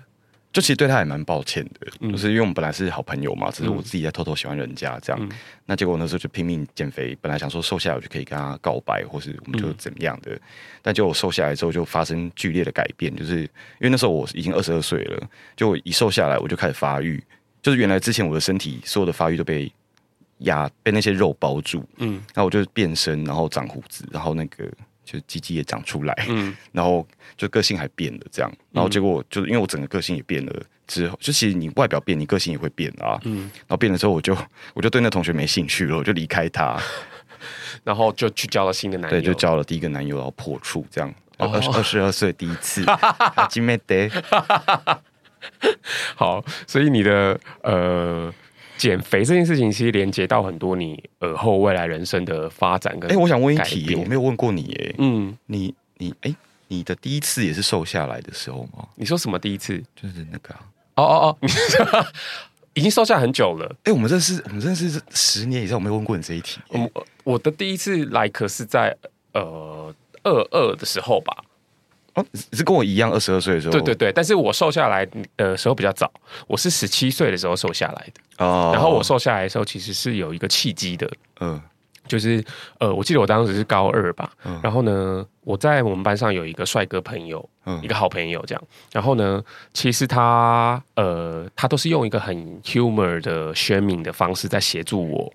[0.53, 5.19] 就其实对他也蛮抱歉的，嗯、就是因为我们本来是好朋友嘛，只是我自己在偷偷喜欢人家这样。
[5.21, 5.29] 嗯、
[5.65, 10.33] 那结果那时候就拼命减肥，本来想说瘦下来我就可以跟他告白，或是我们就怎么样的。
[10.33, 10.41] 嗯、
[10.81, 13.49] 但结果我瘦下来之后就发生剧烈的改变，就是因
[13.81, 17.23] 为那时候我已经二十二岁了，就我一瘦下来我就开始发育，
[17.61, 19.71] 就是原来之前我的身体所有的发育都被
[20.39, 24.69] 压被那些肉包住，嗯，然后我就变身，然后长胡子，然后那个。
[25.11, 34.37] 就鸡鸡也长出来，嗯， 然后就个性还变了，这样，然后结果就是因为我整个个性也变了之后，就其实你外表变，你个性也会变啊，嗯，然后变了之后，我就
[34.73, 36.79] 我就对那同学没兴趣了，我就离开他，
[37.83, 44.07] 然后就去交了新的男友，对，就交了第一个男友，然后破处这样，二二十二岁第一次，哈基梅德，
[46.15, 48.33] 好，所以你的呃。
[48.81, 56.35] 减肥这件事情其实连接到很多你尔后未来人生的发展跟哎、欸，我想问一题，我没有问过你哎，嗯，你你哎、欸，
[56.67, 58.87] 你的第一次也是瘦下来的时候吗？
[58.95, 59.77] 你说什么第一次？
[59.95, 60.65] 就是那个、啊、
[60.95, 61.37] 哦哦
[61.93, 62.07] 哦，
[62.73, 63.67] 已经瘦下来很久了。
[63.83, 66.59] 哎、欸，我们认识我们认识十年以上，我没有问过你这一题。
[66.69, 68.97] 我我的第一次来可是在
[69.33, 71.37] 呃二二的时候吧。
[72.13, 73.71] 哦，是跟我一样，二十二岁的时候。
[73.71, 76.11] 对对对，但是我瘦下来的时候比较早，
[76.47, 78.45] 我是十七岁的时候瘦下来的。
[78.45, 78.71] 哦。
[78.73, 81.09] 然后我瘦下来的时候，其实是有一个契机的。
[81.39, 81.61] 嗯。
[82.07, 82.43] 就是
[82.79, 84.29] 呃，我记得我当时是高二吧。
[84.43, 84.59] 嗯。
[84.61, 88.61] 然后呢，我在我们班上有一个帅哥朋友，嗯，一个好朋友这样。
[88.91, 95.33] 然后呢，其实他呃，他都是用一个很 humor 的 shaming 的方式在协助我。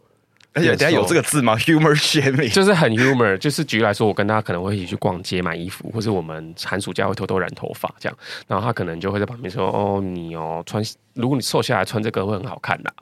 [0.56, 1.54] 而且等下有这个字吗？
[1.60, 10.82] humor shaming 就是很 humor，就是举例来说，我跟他可能会一起去逛街买衣服，或是我们寒暑假会偷偷染头发这样，然后他可能就会在旁边说：“哦，你哦穿，
[11.14, 12.92] 如果你瘦下来穿这个会很好看的。”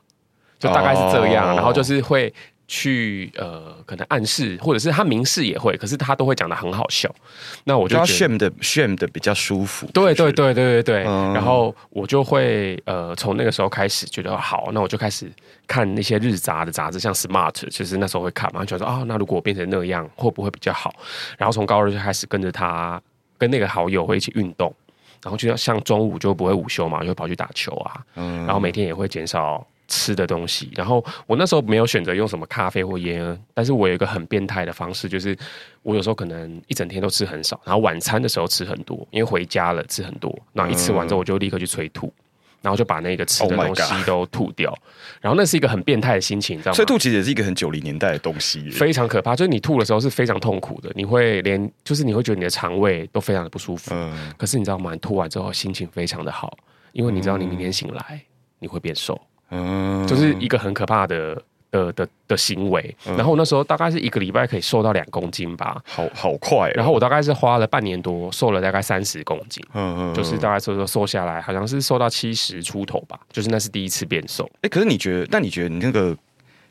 [0.60, 2.32] 就大概是这样，然后就是会。
[2.66, 7.14] 去呃，可能暗示，或者是他明示也会，可是他都会讲的很好笑。
[7.64, 9.86] 那我就觉得 shame 的 shame 的比较舒服。
[9.92, 11.04] 对对对对对对。
[11.06, 15.30] 嗯、然后我就会呃，从那个时候开始觉得好，那我就开始
[15.66, 20.94] 看那些日杂的杂志，像 Smart，其实那时候会看嘛，就说啊，那如果我变成那样，会不会比较好？
[21.36, 23.00] 然后从高二就开始跟着他，
[23.36, 24.74] 跟那个好友会一起运动，
[25.22, 29.66] 然后就要像中午就不会午休嘛，就会跑去打球啊，嗯、然后每天也会减少。
[29.88, 35.36] 吃的东西，然后我那时候没有选择用什么咖啡或烟，但是我有一个很变态的方式，就是
[35.82, 42.12] 我有时候可能一整天都吃很少，然后晚餐的时候吃很多，因为回家了吃很多，然后一吃完之后我就立刻去催吐，
[42.62, 44.78] 然后就把那个吃的东西都吐掉，Oh
[45.20, 46.76] 然后那是一个很变态的心情，你知道吗？
[46.76, 54.92] 催吐其实也是一个很九零年代的东西，非常可怕，就是你吐的时候是非常痛苦的，你会连就是你会觉得你的肠胃都非常的不舒服，嗯，可是你知道吗？
[54.92, 56.56] 你吐完之后心情非常的好，
[56.92, 58.20] 因为你知道你明天醒来
[58.58, 59.20] 你会变瘦。
[59.50, 62.96] 嗯，就是一个很可怕的的的的行为。
[63.06, 66.72] 嗯、然后那时候大概是一个礼拜可以瘦到两公斤吧，好好快、哦。
[66.74, 69.64] 然后我大概是花了半年多，瘦了大概三十公斤。
[69.74, 73.18] 嗯嗯，就是大概瘦瘦瘦下来，好像是瘦到七十出头吧。
[73.30, 74.44] 就是那是第一次变瘦。
[74.56, 75.28] 哎、欸，可是你觉得？
[75.30, 76.16] 那你觉得你那个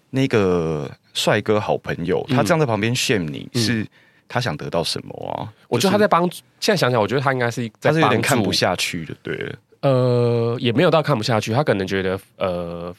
[0.09, 3.87] 那个帅哥好朋友，他站在旁边 shame 你，嗯、是
[4.27, 5.45] 他想得到什么啊？
[5.45, 6.29] 就是、我觉得他在帮。
[6.59, 9.55] 现在想想，我觉得他应该是在他是有点看不下去的，对了。
[9.83, 12.95] 呃，也没有到看不下去，他可能觉得，呃，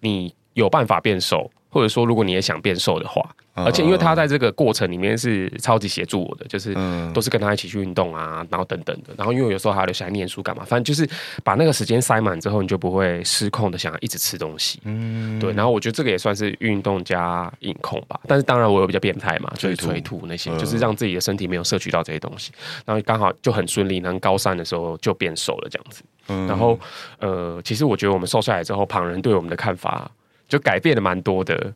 [0.00, 6.76] 你有办法变瘦，或者说，如果你也想变瘦的话，而且因为他在这个过程里面是超级协助我的，就是
[7.14, 11.08] 都是跟他一起去运动啊，然后等等的，然后因为我有时候还要留下来念书干嘛，反正就是
[11.44, 22.50] 把那个时间塞满之后，你就不会失控的想要一直吃东西，嗯，对，然后我觉得这个也算是运动加饮控吧，但是当然我有比较变态嘛，所以催吐那些，就是让自己的身体没有摄取到这些东西，
[22.84, 26.02] 然后刚好就很顺利，能高三的时候就变瘦了这样子。
[26.30, 26.78] 嗯、然后，
[27.20, 30.10] 呃，其实我觉得我们瘦下来之后，旁人对我们的看法
[30.48, 31.72] 就改变了蛮多的。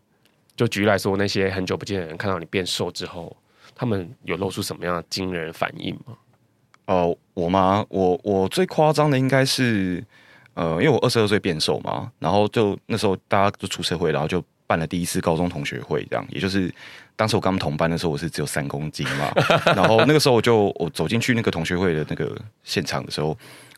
[0.55, 3.35] 就举例来说，那些很久不见的人看到你变瘦之后，
[3.75, 6.15] 他们有露出什么样的惊人反应吗？
[6.85, 7.85] 哦、呃，我吗？
[7.89, 10.05] 我我最夸张的应该是，
[10.53, 16.73] 呃，因为我二十二岁变瘦嘛，然后就那时候大家就出社会，然后就办了第一次高中同学会，这样，也就是
[17.17, 19.33] 当时我刚同班的时候，我是只有三公斤嘛，
[19.75, 23.29] 然后那个时候我就我走进去那个同学会的那个现场的时候，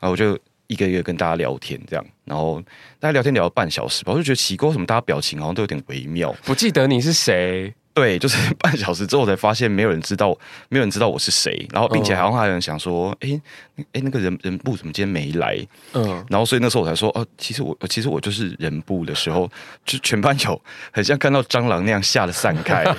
[0.01, 0.37] 然后我就。
[0.67, 2.63] 一个一个跟大家聊天，这样，然后
[2.99, 6.35] 大家聊天聊了半小时吧，我就觉得奇怪，为什么大家表情好像都有点微妙？
[6.45, 7.75] 不记得你是谁？
[7.93, 10.37] 对， 就是半小时之后才发现没有人知道，
[10.69, 13.41] 没有人知道我是谁，然后并且好像还有人想说，哎、
[13.77, 15.57] 嗯，哎，那个人人部怎么今天没来？
[15.93, 19.49] 嗯，然后所以那时候我才说，哦，其实我其实我就是人部的时候，
[19.85, 22.85] 就全班有很像看到蟑螂那样吓得散开。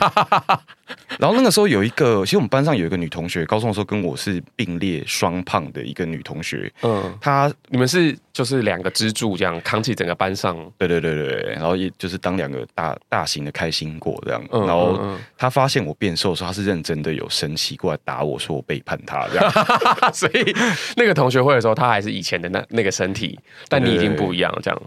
[1.17, 6.71] 然后那个时候有一个，其实我们班上有一个女同学，高中的时候跟我是并列双胖的一个女同学。
[6.83, 10.55] 嗯，她你们是就是两个支柱这样扛起整个班上。
[10.77, 14.43] 对对对对，然后也就是当两个大大型的开心果这样。
[14.51, 19.51] 嗯、然后她发现我变瘦的时候，她是认真的有生气过来打我说我背叛她这样。
[20.13, 20.55] 所以
[20.95, 24.81] 那个同学会的时候，她还是以前的那那个身体，但你已经不一样这样。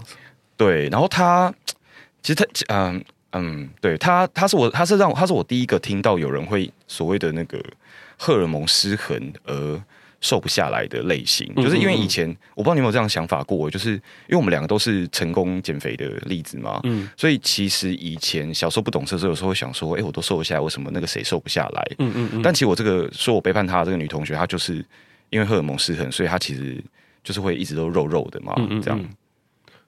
[0.56, 1.52] 对，然后她
[2.22, 3.02] 其实她嗯。
[3.32, 7.62] 嗯，对他，他是我，他是让，他是我第一个听到有人会所谓的那个
[8.16, 9.82] 荷尔蒙失衡而
[10.20, 21.86] 瘦不下来的类型，就是因为以前我不知道你有没有这样想法过，就是因为我们两个都是成功减肥的例子嘛，嗯，所以其实以前小时候不懂事的时候，有时候会想说，哎，我都瘦得下来，为什么那个谁瘦不下来？
[21.98, 22.42] 嗯嗯嗯。
[22.42, 24.84] 但其实我这个说我背叛他的这个女同学，她就是
[25.30, 26.82] 因为荷尔蒙失衡，所以她其实
[27.22, 29.08] 就是会一直都肉肉的嘛，嗯嗯嗯，这样。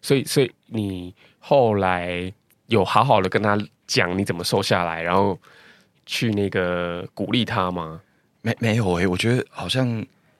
[0.03, 2.33] 所以，所以你后来。
[2.71, 3.57] 有好好的跟他
[3.87, 5.39] 讲你怎么瘦下来，然后
[6.07, 8.01] 去那个鼓励他吗？
[8.43, 9.87] 没没有诶、欸，我觉得好像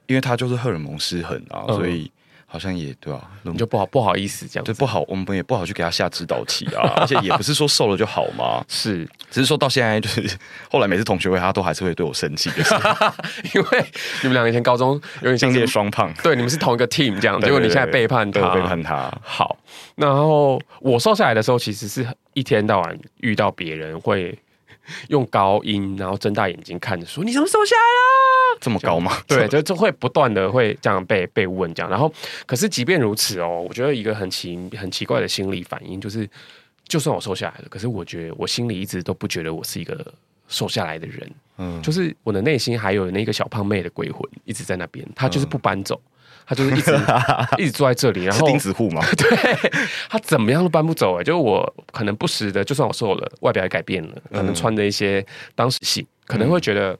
[0.07, 2.11] 因为他就是荷尔蒙失衡啊，嗯、所以
[2.53, 10.37] 好像也对啊，你就不好不好意思这样，对不好，我们也不好去给他下指导棋啊， 而且也不是说瘦了就好嘛，是，只是说到现在就是
[10.69, 12.75] 后来每次同学会他都还是会对我生气，就是。
[13.55, 13.85] 因为
[14.23, 19.57] 你们两个以前高中有点像并列双胖，对，你们是同一个 team 这样，结果你现在背叛他，背叛他，好。
[19.95, 24.37] 然后我瘦下来的时候，其实是一天到晚遇到别人会
[25.09, 28.59] 用高音，然后睁大眼睛看着说：“你怎么瘦下来了？
[28.61, 31.91] 这么高吗？”对，就就会不断的会这样被被问这样。
[31.91, 32.13] 然后，
[32.47, 36.29] 可是即便如此哦，我觉得一个很奇很奇怪的心理反应就是，
[36.87, 40.15] 就算我瘦下来了，可是我觉得我心里一直都不觉得我是一个
[40.49, 41.31] 瘦下来的人。
[41.59, 46.01] 嗯，就是我的内心还有那个小胖妹的鬼魂一直在那边，她就是不搬走。
[46.05, 46.11] 嗯
[46.51, 46.93] 他就是一直
[47.63, 49.01] 一直坐在这里，然后钉子户嘛。
[49.17, 49.71] 对，
[50.09, 51.23] 他怎么样都搬不走哎、欸。
[51.23, 56.99] 就是我可能不时的，就算我瘦了，外表也改变了，可能穿的一些当时戏，可能会觉得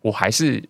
[0.00, 0.66] 我还是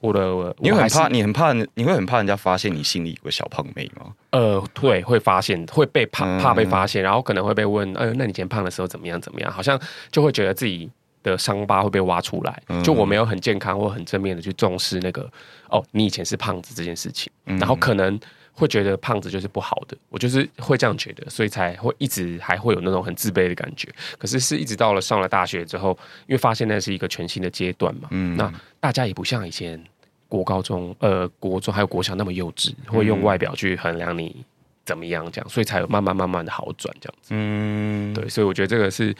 [0.00, 0.20] 我的。
[0.58, 4.12] 你会很怕，你很怕，你会很怕人家发现你心里有个小胖妹吗？
[4.32, 9.18] 呃，对，会发现，会被怕怕被发现，然后可能会被问，哎、呃，那你以前胖的时候怎么样？
[9.18, 9.50] 怎么样？
[9.50, 9.80] 好像
[10.12, 10.90] 就会觉得自己。
[11.22, 15.30] 的伤疤会被挖出来，就我没有很健康或很正面的去重视那个
[15.68, 18.18] 哦，你以前是胖子这件事情，然后可能
[18.52, 23.88] 会觉得胖子就是不好的，我就是会这样觉得，所以才会一直还会有那种很自卑的感觉。
[24.16, 29.82] 可是是一直到了上了大学之后，因为发现那是一个全新的阶段嘛，嗯，那大家也不像以前
[30.28, 34.44] 国高中、呃国中还有国小那么幼稚，会用外表去衡量你
[34.84, 37.28] 怎么样这样，所以才有慢慢慢慢的好转这样子。
[37.30, 39.14] 嗯，对，所以我觉得这个是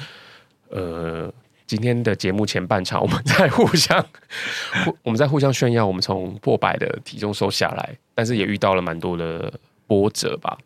[0.71, 1.33] 呃。
[1.69, 4.05] 今天的节目前半场，我们在互相，
[5.05, 9.53] 我们在互相炫耀，我们从破百的体重瘦下来，但是也遇到了蛮多的
[9.87, 10.57] 波折吧。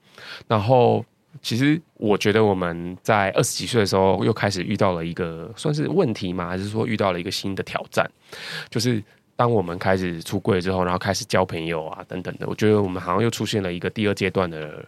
[0.47, 1.05] 然后，
[1.43, 6.49] 其实我觉得我们在二十几岁的时候，又开始遇到了一个算是问题吗？
[6.49, 8.09] 还是说遇到了一个新的挑战？
[8.71, 9.03] 就是
[9.35, 14.87] 当我们开始出柜之后，然后开始交朋友啊等等的，我觉得我们好像又出现了一个第二阶段的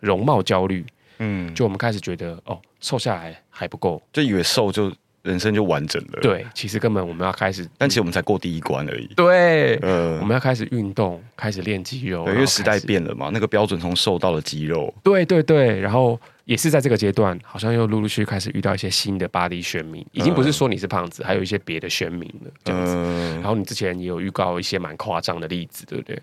[0.00, 0.84] 容貌焦虑。
[1.18, 4.92] 嗯，就我们开始觉得哦，瘦下来还不够，就以为瘦就。
[5.26, 6.20] 人生就完整了。
[6.22, 9.06] 对，其实根本我们要开始，但其实我们才过第一关而已。
[9.16, 12.24] 对，呃，我们要开始运动，开始练肌肉。
[12.24, 14.94] 对，因为时代变了嘛，那个标准从瘦到了肌肉。
[15.02, 22.94] 对对对，然后也是在这个阶段，好像又陆陆续续开始遇到一些新的 body 选民，已经不是说你是胖子，还有一些别的选民了这样子。
[23.34, 26.22] 然后你之前也有预告一些蛮夸张的例子，对不对？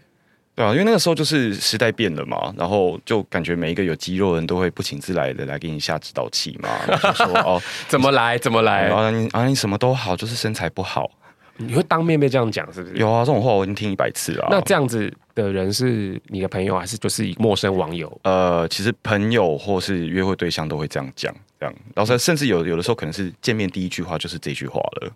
[0.55, 6.69] 对啊，因为那个时候就是时代变了嘛，然后就感觉每一个有肌肉的人都会不请自来的来给你下指导棋嘛，
[7.01, 11.09] 就说哦，怎么来怎么来，然后你啊你什么都好，就是身材不好，
[11.57, 12.95] 你会当面被这样讲是不是？
[12.95, 14.47] 有啊，这种话我已经听一百次了。
[14.51, 18.19] 那这样子的人是你的朋友还是就是陌生网友？
[18.23, 25.11] 呃，其实朋友或是约会对象都会这样讲，这样，然后甚至有有的时候可能是见面第一句话就是这句话了。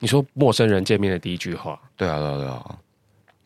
[0.00, 1.80] 你说陌生人见面的第一句话？
[1.96, 2.76] 对啊对啊对啊，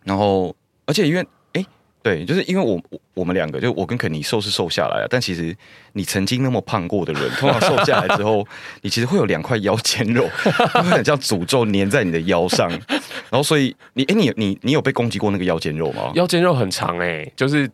[0.04, 0.54] 然后
[0.88, 1.64] 而且因为哎。
[2.00, 2.80] 对，就是因为我
[3.12, 5.54] 我们两个，就我跟肯尼瘦是瘦下来了，但其实
[5.94, 8.46] 你曾经那么胖过的人， 通常瘦下来之后，
[8.82, 10.26] 你其实会有两块腰间肉，
[10.72, 12.70] 会很像诅咒粘在你的腰上，
[13.28, 16.12] 然后所以你哎，你你你有被攻击过那个腰间肉吗？
[16.14, 17.68] 腰间肉很长哎、欸，就是。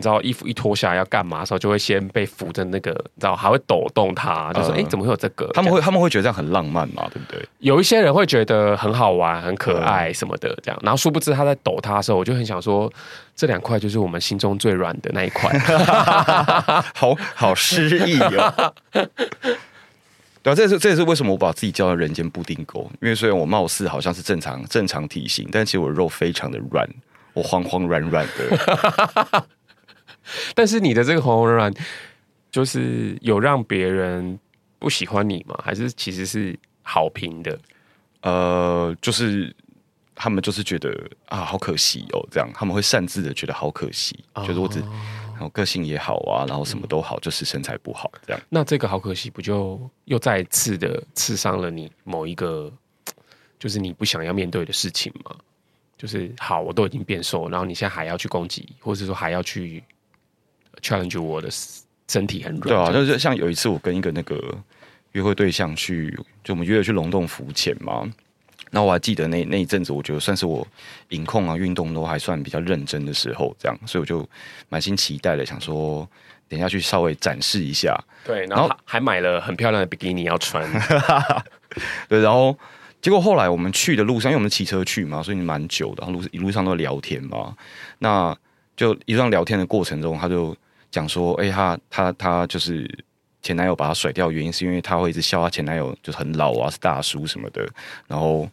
[0.00, 7.46] 你知道衣服一脱下来要干嘛的时候，就会先被扶着那个，你知道还会抖动它，就说：“哎、呃欸，怎么会有这个？”他们会他们会觉得这样很浪漫嘛，对不对？
[7.58, 10.80] 有一些人会觉得很好玩、很可爱什么的，这样。
[10.82, 12.90] 然后殊不知他在抖它的时候，我就很想说，
[13.36, 15.56] 这两块就是我们心中最软的那一块，
[16.96, 18.74] 好好诗意哦。
[20.42, 26.88] 对啊，这是这也是为什么我把自己叫做人间布丁狗，因为虽然我貌似好像是正常正常体型，但其实我肉非常的软，
[27.34, 29.44] 我黄黄软软的。
[30.54, 31.74] 但是你的这个红红软软，
[32.50, 34.38] 就是有让别人
[34.78, 35.58] 不喜欢你吗？
[35.62, 37.58] 还是其实是好评的？
[38.22, 39.54] 呃，就是
[40.14, 40.94] 他们就是觉得
[41.26, 48.42] 啊，好可惜哦，这样他们会擅自的觉得好可惜，觉、哦、得我只然后个性也好啊，然后什么都好，嗯、就是身材不好这样。
[48.50, 52.70] 那这个好可惜，不就又再次的刺伤了你某一个，
[53.58, 55.34] 就是你不想要面对的事情吗？
[55.96, 59.82] 就是好，我都已经变瘦，然后你现在还要去攻击，或者说还要去
[60.82, 61.48] challenge 我的
[62.08, 62.62] 身体很软。
[62.62, 64.38] 对啊，就是像有一次我跟一个那个。
[65.14, 68.08] 约会对象去，就我们约了去龙洞浮潜嘛。
[68.70, 70.64] 那我还记得那那一阵子，我觉得算是我
[71.08, 74.24] 饮控啊、运动都还算比较认真的时候，这样，所以我就
[74.68, 76.08] 满心期待的想说，
[76.48, 78.00] 等一下去稍微展示一下。
[78.24, 80.64] 对，然后还买了很漂亮的比基尼要穿。
[82.08, 82.56] 对，然后
[83.02, 87.56] 结果后来我们去的路上，因为我们骑车去嘛，所以蛮久的，然后路一路上都聊天嘛。
[87.98, 88.32] 那
[88.76, 90.56] 就一段聊天的过程中，他就
[90.90, 92.88] 讲说：“哎、欸，他他他就是。”
[93.42, 97.66] 前男友把他甩掉，原因是因为他会一直笑他前男友就是很老啊，是大叔什么的。
[98.06, 98.46] 然后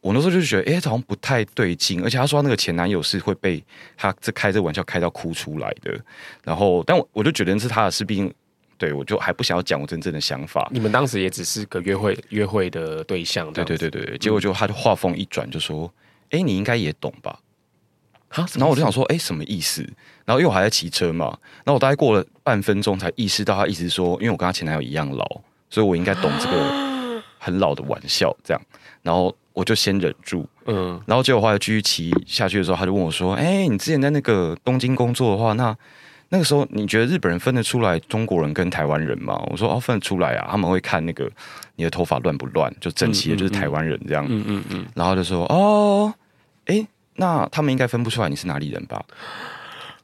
[0.00, 2.00] 我那时候就觉得，哎、欸，好像不太对劲。
[2.00, 3.60] 而且他说他那个前男友是会被
[3.96, 5.98] 他这开这玩笑开到哭出来的。
[6.44, 8.32] 然后，但我我就觉得是他的事，毕竟
[8.78, 10.68] 对我就还不想要讲我真正的想法。
[10.70, 14.16] 你们当时也只是个约会约会的对象，对对对对。
[14.18, 15.92] 结果就他就话锋一转，就说
[16.30, 17.36] ：“哎、你应该也懂吧？”
[18.34, 19.82] 然后我就想说：“哎、欸，什么意思？”
[20.24, 21.26] 然后因为我还在骑车嘛，
[21.64, 25.24] 然后我大概过了半分钟才意识到他意思说，因为我跟他前男友一样老，
[25.70, 28.62] 所以我应该懂这个 很老的玩笑这样。
[29.02, 31.00] 然后我就先忍住，嗯。
[31.06, 35.76] 然后结果后来继续骑下去的时候，他就问我说：“哎，你之前在那个东京工作的话，那
[36.30, 41.30] 那个时候你觉得日本人分得出来中国人跟台湾人吗？”我说：“哦，分得出来啊，他们会看那个
[41.76, 44.86] 你的头发乱不乱，就整齐的就是台湾人这样。”嗯嗯嗯。
[44.94, 46.12] 然后就说：“哦，
[46.64, 46.84] 哎，
[47.16, 49.04] 那他们应该分不出来你是哪里人吧？”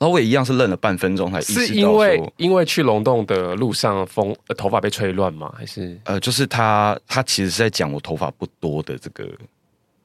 [0.00, 5.52] 然后我也一样是愣了半分钟才意识到，是因为因为去龙洞的路上风呃头发被吹乱吗？
[5.54, 9.28] 还是呃就是他他其实是在讲我头发不多的这个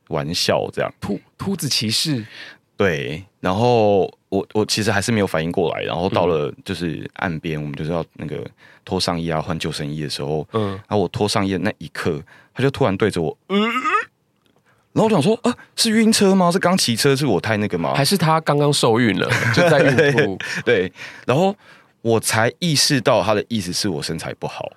[0.10, 2.26] 玩笑这样秃秃子歧视
[2.76, 8.46] 对，然后我我其实还是没有反应过来，然后到了就是岸边，嗯、我们就是要那个
[8.84, 12.22] 脱上衣啊换救生衣的时候，嗯，然后我脱上衣的那一刻，
[12.54, 13.62] 他就突然对着我，嗯。
[14.96, 16.50] 然后我想说，啊，是晕车吗？
[16.50, 17.14] 是刚骑车？
[17.14, 17.94] 是我太那个吗？
[17.94, 20.40] 还是他刚刚受孕了， 就在孕吐？
[20.64, 20.90] 对，
[21.28, 21.54] 然后
[22.02, 24.72] 我才意识到他的意思是我身材不好，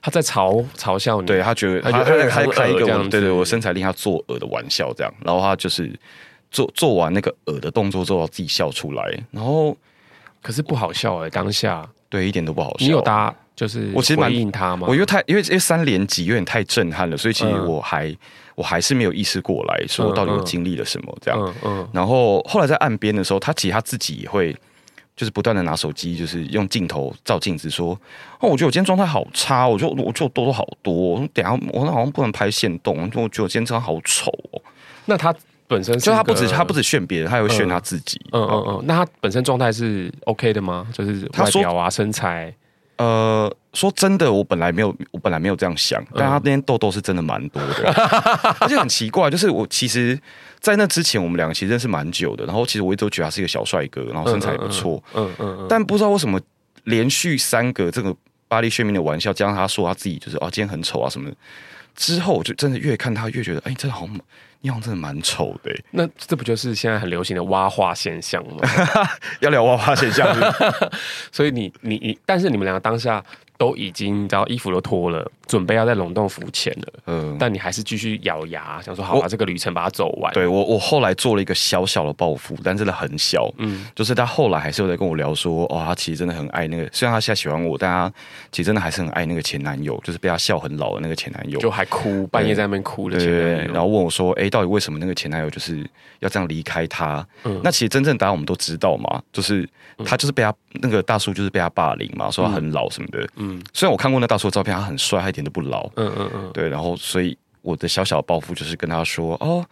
[0.00, 1.26] 他在嘲嘲笑你。
[1.26, 5.12] 对，他觉得他他在开一个我对对我身材令他作恶的玩笑，这样。
[5.24, 5.92] 然后他就是
[6.52, 9.02] 做做完那个恶的动作之后，自己笑出来。
[9.32, 9.76] 然后
[10.40, 12.86] 可是不好笑哎、欸，当下对一点都不好笑。
[12.86, 14.86] 你有搭就是我其实蛮应他吗？
[14.88, 18.06] 我因为太因为这三连击有点太震撼了，所以其实我还。
[18.06, 18.16] 嗯
[18.54, 24.54] 我还是没有意识过来说我到底我经历了什么这样，嗯嗯，然后后来在岸边的时候，他其实他自己也会
[25.16, 27.98] 就是不断的拿手机，就是用镜头照镜子说，
[28.40, 34.62] 哦，我觉得我今天状态好差，我就我就多多好多，我等下我好像不能拍限动，我觉得我今天真的好丑哦。
[35.06, 35.34] 那他
[35.66, 38.84] 本身就他不止他不止炫别人，他也会炫他自己，嗯嗯嗯。
[38.86, 40.86] 那他本身状态是 OK 的吗？
[40.92, 42.54] 就是外表啊身材。
[42.96, 47.92] 呃，说真的，我本来没有，我本来没有这样想，但他那天痘痘是真的蛮多的，
[48.60, 50.18] 而且很奇怪，就是我其实，
[50.60, 56.40] 在那之前，我们两个其实认识蛮久的，然后其实我一直都觉得他是一个小帅哥，然后身材也不错，嗯嗯嗯，但不知道为什么
[56.84, 58.14] 连续三个这个
[58.46, 61.36] 巴黎炫明的玩笑，加上他说他自己就是啊今天很丑啊什么的，
[61.96, 64.08] 之后我就真的越看他越觉得，哎，真的好。
[64.68, 68.68] 样子真的蛮丑的，那这不就是现在很流行的挖化现象吗？
[69.40, 70.90] 要聊挖化现象是不是？
[71.32, 73.22] 所以你你你，但是你们两个当下。
[73.56, 76.92] 都已经，然后衣服都脱了，准备要在龙洞浮潜了。
[77.06, 80.32] 嗯，但你还是继续咬牙，想说好把这个旅程把它走完。
[80.34, 83.48] 对我，我后来做了一个小小的报复，但真的很小。
[83.58, 88.12] 嗯，就是他后来还是有在跟我聊说，哦，他其实真的很爱那个，虽然他现在喜欢我，但他
[88.50, 93.56] 其实真的还是很爱那个前男友，就是被他笑很老的那个前男友，就还哭，半夜在那边哭的前男友。
[93.58, 95.78] 对，然后问我说，哎，到底为什么那个前男友就是
[96.20, 97.24] 要这样离开他？
[97.44, 99.68] 嗯，那其实真正答案我们都知道嘛，就是
[100.04, 103.28] 他就是被他那个大叔就是被他霸凌嘛，说他很老什么的。
[103.36, 105.86] 嗯，虽然我看过那大叔的照片，他很帅，他一点都不老。
[105.96, 106.68] 嗯嗯嗯，对。
[106.68, 109.64] 然后，所以我的小小抱负就是跟他说：“哦，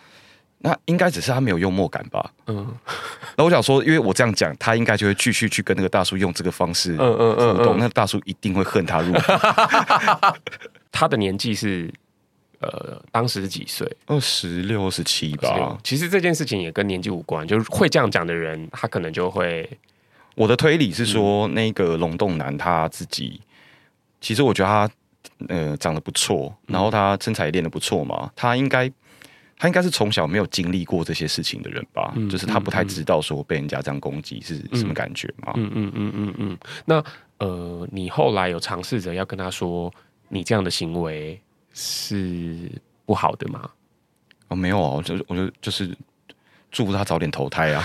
[0.59, 2.57] 那应该只是他没有幽默感吧？”嗯。
[2.57, 6.95] 然后我想说，因为我这样讲，他应该就会继续去跟那个大叔用这个方式。
[6.99, 7.77] 嗯嗯嗯。
[7.79, 9.13] 那大叔一定会恨他入。
[10.93, 11.93] 他的年纪是
[12.61, 13.91] 呃，当时是几岁？
[14.07, 15.77] 二十六、二十七吧。
[15.83, 19.69] 其实这件事情也跟年纪无关，就是会这样讲的人，他可能就会。
[20.35, 23.41] 我的推理是说，那个龙洞男他自己。
[24.23, 24.91] 其实我觉得他，
[25.49, 28.31] 呃，长得不错，然后他身材也练得不错嘛。
[28.37, 28.91] 他应该，
[29.59, 32.13] 他应该是从小没有经历过这些事情的人吧？
[32.17, 35.53] 嗯、就是他不太知道说被人家这样攻击是什么感觉嘛。
[35.57, 36.59] 嗯嗯嗯嗯嗯。
[36.85, 37.05] 那
[37.39, 39.93] 呃，你后来有尝试着要跟他说，
[40.29, 41.39] 你这样的行为
[41.75, 42.71] 是
[43.05, 43.69] 不好的吗？
[44.49, 45.93] 哦，没有啊，我就我就就是
[46.71, 47.85] 祝福他早点投胎啊！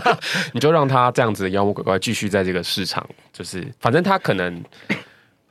[0.52, 4.62] 你就让他这样子的妖魔鬼怪继续在这个市场，就是反正他可能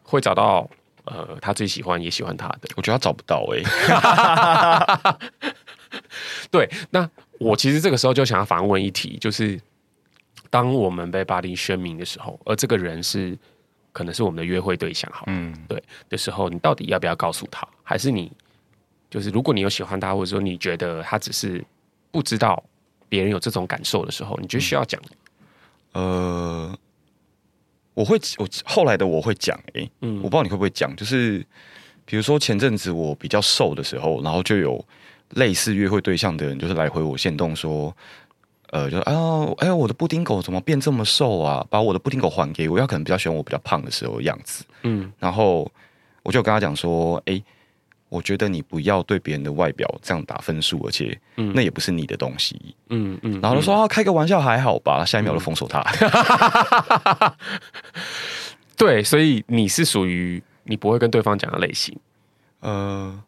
[0.07, 0.67] 会找到
[1.03, 2.69] 呃他最喜欢也喜欢他的。
[2.75, 5.17] 我觉得他找不到哎、欸。
[6.49, 9.59] 对，那我其实这个时候就想要反问一题，就是
[10.49, 13.37] 当我们被巴黎宣明的时候，而这个人是
[13.91, 17.67] 可能是我们的约会对象，好，嗯，对的时候，你到底要不要告诉他？
[17.83, 18.31] 还是你
[19.09, 21.63] 就是如果你有喜欢他，或者说你觉得他只是
[22.11, 22.63] 不知道
[23.09, 25.01] 别人有这种感受的时候，你就需要讲？
[25.93, 26.77] 呃，
[27.97, 31.43] 我会，我后来的我会讲，哎，嗯，我不知道你会不会讲，就是
[32.05, 34.83] 比如说前阵子我比较瘦的时候，然后就有。
[35.31, 37.93] 类似约会对象的人，就是来回我线动说，
[38.69, 41.67] 呃，就哎呦，哎呦，我的布丁狗怎么变这么瘦啊？
[41.69, 44.63] 把我的布丁狗还给我，要可能比较喜欢我比较胖的时候的样子。
[44.83, 45.69] 嗯，然后
[46.23, 47.43] 我就跟他讲说，哎，
[48.09, 52.59] 我觉得你不要对别人的外表这样打分数，而且，嗯，那也不是你的东西。
[52.89, 55.81] 嗯嗯，然后他说啊，开个玩笑还好吧，下一秒就封锁他。
[55.99, 57.31] 嗯、
[58.77, 61.97] 对，所以你是属于你不会跟对方讲的类型。
[62.61, 63.23] 呃。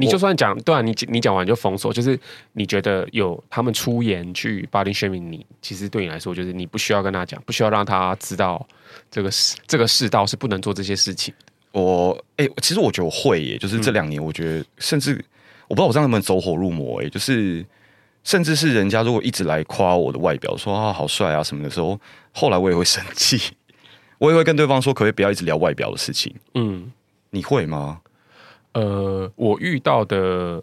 [0.00, 2.16] 你就算讲对啊，你你讲完就封锁，就是
[2.52, 8.64] 你觉得有他们出言去 body shaming 你，其实对你来说，就是你不需要跟他讲，不需要让他知道
[9.10, 11.34] 这个世这个世道是不能做这些事情。
[11.78, 15.12] 我哎、欸，其实我觉得我会耶，就是这两年，我觉得、嗯、甚至
[15.68, 17.64] 我不知道我这样能不能走火入魔哎，就是
[18.24, 21.98] 甚至是人家如果一直来夸我的外表，说啊好帅啊什么的时候，
[22.32, 23.54] 后来我也会生气，
[24.18, 26.34] 我也会跟对方说，可不可以不要一直聊外表的事情？
[26.54, 26.92] 嗯，
[27.30, 28.00] 你会吗？
[28.72, 30.62] 呃，我遇到的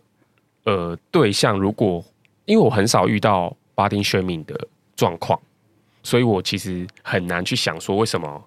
[0.64, 2.04] 呃对象，如果
[2.46, 5.40] 因为我很少遇到 body shaming 的状况，
[6.04, 8.44] 所以我其实很难去想说为什么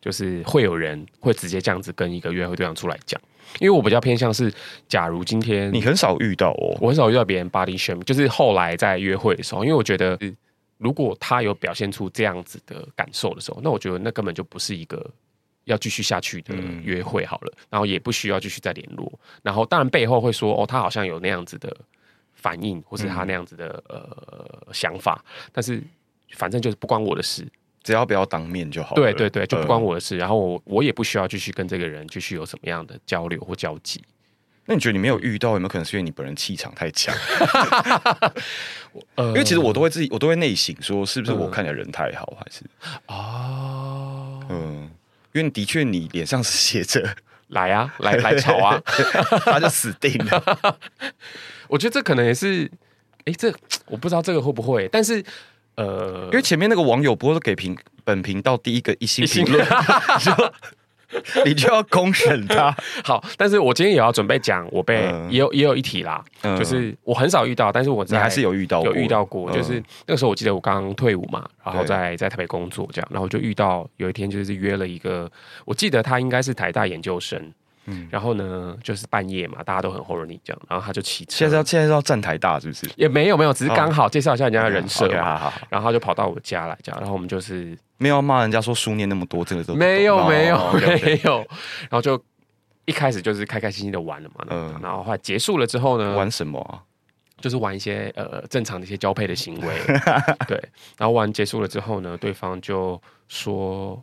[0.00, 3.20] 就是会有人会直接这样子跟一个约会对象出来讲，
[3.58, 4.52] 因为我比较偏向是，
[4.88, 10.18] 假如今天你很少遇到哦，我很少遇到别人 body shaming，就是后来在约会的时候，因为我觉得
[10.76, 15.10] 如果他有表现出这样子的感受的时候，那我觉得那根本就不是一个。
[15.64, 19.20] 要继续下去的约会好了，嗯、然后也不需要继续再联络。
[19.42, 21.76] 然后当然背后会说哦，他好像有那样子的
[22.32, 25.22] 反应，或是他那样子的、嗯、呃想法。
[25.52, 25.82] 但是
[26.30, 27.46] 反正就是不关我的事，
[27.82, 28.94] 只要不要当面就好。
[28.94, 30.14] 对对对，就不关我的事。
[30.14, 34.02] 呃、然后我我也不需要继续跟这个人继续有什么样的交流或交集。
[34.66, 37.14] 那你觉得你没有遇到，有没有可能是因为你本人气场太强？
[39.16, 42.62] 呃、因为其实我都会自己，我都会内省说，是不是我看起来人太好，还是
[43.06, 44.42] 哦？
[44.50, 44.90] 嗯。
[45.34, 47.14] 因为的确，你脸上是写着
[47.48, 48.80] “来啊，来来吵啊”，
[49.44, 50.78] 他就死定了。
[51.68, 52.64] 我觉得这可能也是，
[53.18, 53.54] 哎、欸，这
[53.86, 55.22] 我不知道这个会不会，但是
[55.78, 59.64] 呃，因为前面那个网友不会给评本频道第一个一星评论。
[61.42, 62.70] 你就要公审他。
[63.02, 75.30] 好，但是我今天也要准备讲，我被也有也有一题啦，就是我很少遇到，但是我还是有遇到，有遇到过，就是那个时候我记得我刚退伍嘛，然后在在台北工作这样，然后就遇到有一天就是约了一个，
[75.64, 77.40] 我记得他应该是台大研究生。
[77.90, 81.38] 嗯，然后呢，就是半夜嘛，大家都很 horny 你这样，然后他就骑车。
[81.38, 82.86] 现在要现在是要站台大是不是？
[82.96, 85.24] 也没有没有，只是刚好介绍一下人家的人设嘛。
[85.24, 85.60] 好好好。
[85.70, 91.38] 然后他就跑到我家来这样，然后我们就是没有要骂人家说书念那么多，这个都没有没有没有。
[91.80, 92.22] 然后就
[92.84, 94.78] 一开始就是开开心心的玩了嘛，嗯。
[94.82, 96.14] 然后后来结束了之后呢？
[96.14, 96.84] 玩什么啊？
[97.40, 99.80] 就是玩一些呃正常的一些交配的行为。
[100.46, 100.62] 对。
[100.98, 104.02] 然后玩结束了之后呢，对方就说，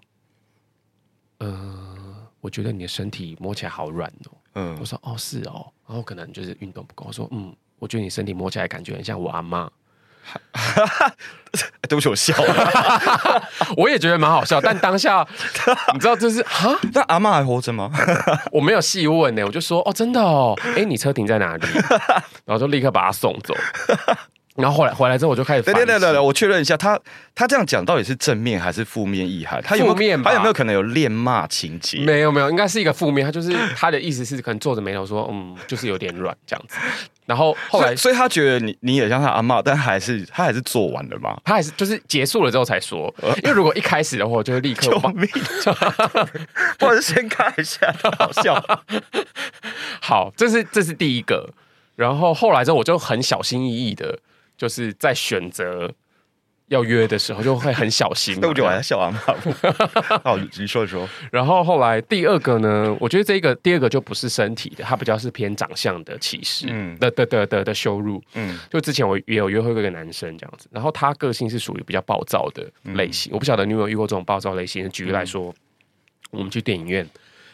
[1.39, 2.04] 嗯。
[2.45, 4.31] 我觉得你的身体摸起来好软哦。
[4.53, 7.05] 嗯，我说哦是哦，然后可能就是运动不够。
[7.07, 9.67] 我说嗯，我觉得你身体摸起来感觉很像我阿妈。
[11.89, 13.49] 对不起，我笑了。
[13.77, 15.27] 我也觉得蛮好笑，但当下
[15.93, 16.77] 你知道这是哈？
[16.93, 17.89] 但阿妈还活着吗？
[18.51, 21.65] 我没有细问呢，我就说哦真的哦，哎你车停在哪里？
[22.45, 23.55] 然后就立刻把他送走。
[24.55, 25.61] 然后后来回来之后，我就开始。
[25.61, 26.97] 对对对对，我确认一下，他
[27.35, 29.61] 他这样讲到底是正面还是负面意涵？
[29.61, 31.99] 他有负面，他有没有可能有恋骂情节？
[31.99, 33.25] 没有没有，应该是一个负面。
[33.25, 36.77] 他就是他的意思是可能皱着眉头说，嗯，就是有点软这样子。
[37.25, 41.37] 然后后来，所以他觉得你你也像他阿嬷，但还是他还是做完了嘛？
[41.43, 43.13] 他还是就是结束了之后才说。
[43.43, 45.27] 因为如果一开始的话，我就会立刻救命。
[46.79, 48.63] 我还是先看一下，好笑。
[49.99, 51.49] 好，这是这是第一个。
[51.95, 54.19] 然后后来之后，我就很小心翼翼的。
[54.57, 55.93] 就是在选择
[56.69, 58.37] 要约的时候，就会很小心。
[58.41, 59.19] 那我就玩笑啊嘛。
[60.23, 61.07] 好，你说一说。
[61.31, 68.21] 然后后来第二个呢，我觉得这个第二个就不是身体的，它比较是偏长相的歧视，嗯，的的的的的羞辱。
[68.33, 73.31] 嗯，就之前我也有约会过一个男生这样子，然后他个性是属于比较暴躁的类型。
[73.31, 74.89] 我不晓得你有没有遇过这种暴躁类型。
[74.89, 75.53] 举例来说，
[76.31, 77.07] 我们去电影院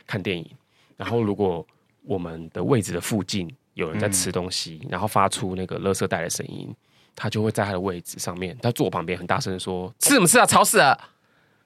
[0.07, 0.49] 看电影，
[0.95, 1.65] 然后如果
[2.03, 6.73] 我们的位置的附近有人在吃东西，然后发出那个垃圾袋的声音，
[7.15, 10.97] 他就会在他的位置上面，他坐我旁边，很大声的说：“吃什么吃啊，吵死了！”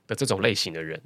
[0.07, 1.01] 的这种类型的人。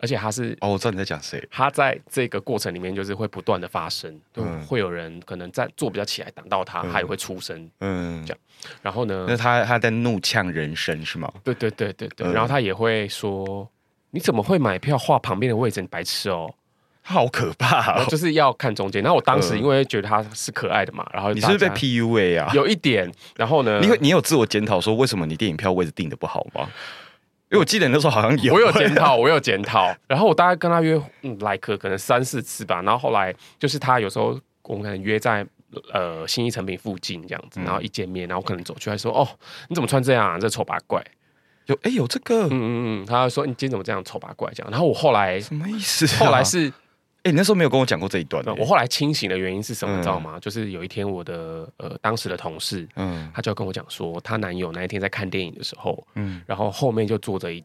[0.00, 1.44] 而且他是哦，我知道你在讲谁。
[1.50, 8.38] 他在这个过程里面，就是会不断的发生，嗯，会有人可能在坐比较起来挡到他，他也会出声，嗯，这样。
[8.80, 11.28] 然后呢，那他他在怒呛人生是吗？
[11.42, 12.32] 对对对对对。
[12.32, 13.68] 然后他也会说
[14.10, 15.80] ：“你怎么会买票画旁边的位置？
[15.80, 16.54] 你白痴哦！”
[17.08, 19.02] 他好可怕，就是要看中间。
[19.02, 22.50] 然后我当时因为觉得他是可爱的嘛，然后你是不是被 PUA 啊？
[22.52, 23.10] 有一点。
[23.34, 26.68] 然后呢，你你有自我检讨说为什么你电影票位置定的不好吗？
[27.50, 29.90] 因为我记得那时候好像有，我有检讨， 我有检讨。
[30.06, 32.82] 然后我大概跟他约嗯来客可能三四次吧。
[32.82, 35.46] 然后后来就是他有时候我们可能约在
[35.94, 39.26] 呃新一成品附近这样子，然后一见面，然后可能走去还说哦
[39.68, 40.38] 你怎么穿这样啊？
[40.38, 41.02] 这丑八怪。
[41.64, 44.70] 有哎有这个嗯嗯嗯，他说你今天怎么这样丑八怪这样？
[44.70, 46.06] 然后我后来什么意思？
[46.22, 46.70] 后来是。
[47.24, 48.44] 欸、你那时候没有跟我讲过这一段。
[48.56, 49.94] 我后来清醒的原因是什么？
[49.96, 50.32] 你知道吗？
[50.36, 57.62] 嗯、就是有一天，我的呃当时的同事，嗯，他就跟我讲说，她男友那一天在看电影的时候，嗯，然后后面就坐着一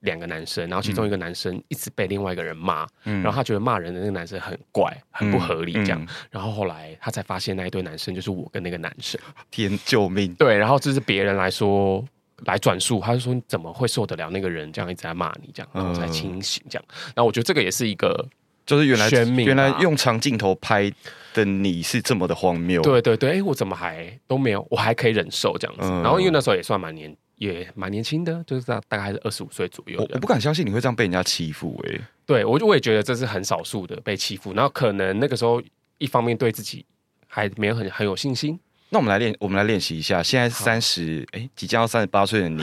[0.00, 9.18] 两个男生，然后其中一个男生一直被另外一个人骂，嗯，然后他觉得骂人的那个男生很怪，很不合理这样，嗯嗯、然后后来他才发现那一对男生就是我跟那个男生。
[9.50, 10.34] 天救命！
[10.34, 12.04] 对，然后这是别人来说
[12.44, 16.84] 来转述，他就说你怎么会受得了那个人这样一直在骂你这样，然后才清醒这样。
[17.14, 18.28] 那、嗯、我觉得这个也是一个。
[18.66, 19.08] 就是原来
[19.44, 20.92] 原来用长镜头拍
[21.32, 25.84] 的你是这么的荒谬，对对对，哎，我怎么还都没有，我还可以忍受这样子。
[25.84, 30.00] 嗯、然后因为那时候也算蛮年，也蛮年轻的，就是大大概是二十五岁左右。
[30.00, 32.00] 我我不敢相信你会这样被人家欺负哎、欸。
[32.26, 35.62] 对，我就我也觉得这是很少数的被欺负，然后可能那个时候
[35.98, 36.84] 一方面对自己
[37.28, 38.58] 还没有很很有信心。
[38.90, 40.22] 那我们来练，我们来练习一下。
[40.22, 42.62] 现在三十，哎，即将要三十八岁的你，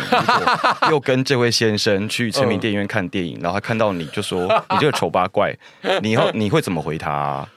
[0.90, 5.54] 又跟这位先生去成品电影院看电影，嗯、然后他看到你就说：“你这个丑八怪。
[6.02, 7.50] ”你以后你会怎么回他、啊？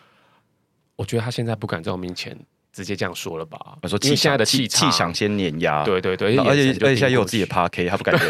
[0.96, 2.36] 我觉得他现在不敢在我面前
[2.72, 3.58] 直接这样说了吧？
[3.82, 8.18] 我说气现在的气气场先碾压，对对对，而且而且现在又有自己的 Park，他不敢。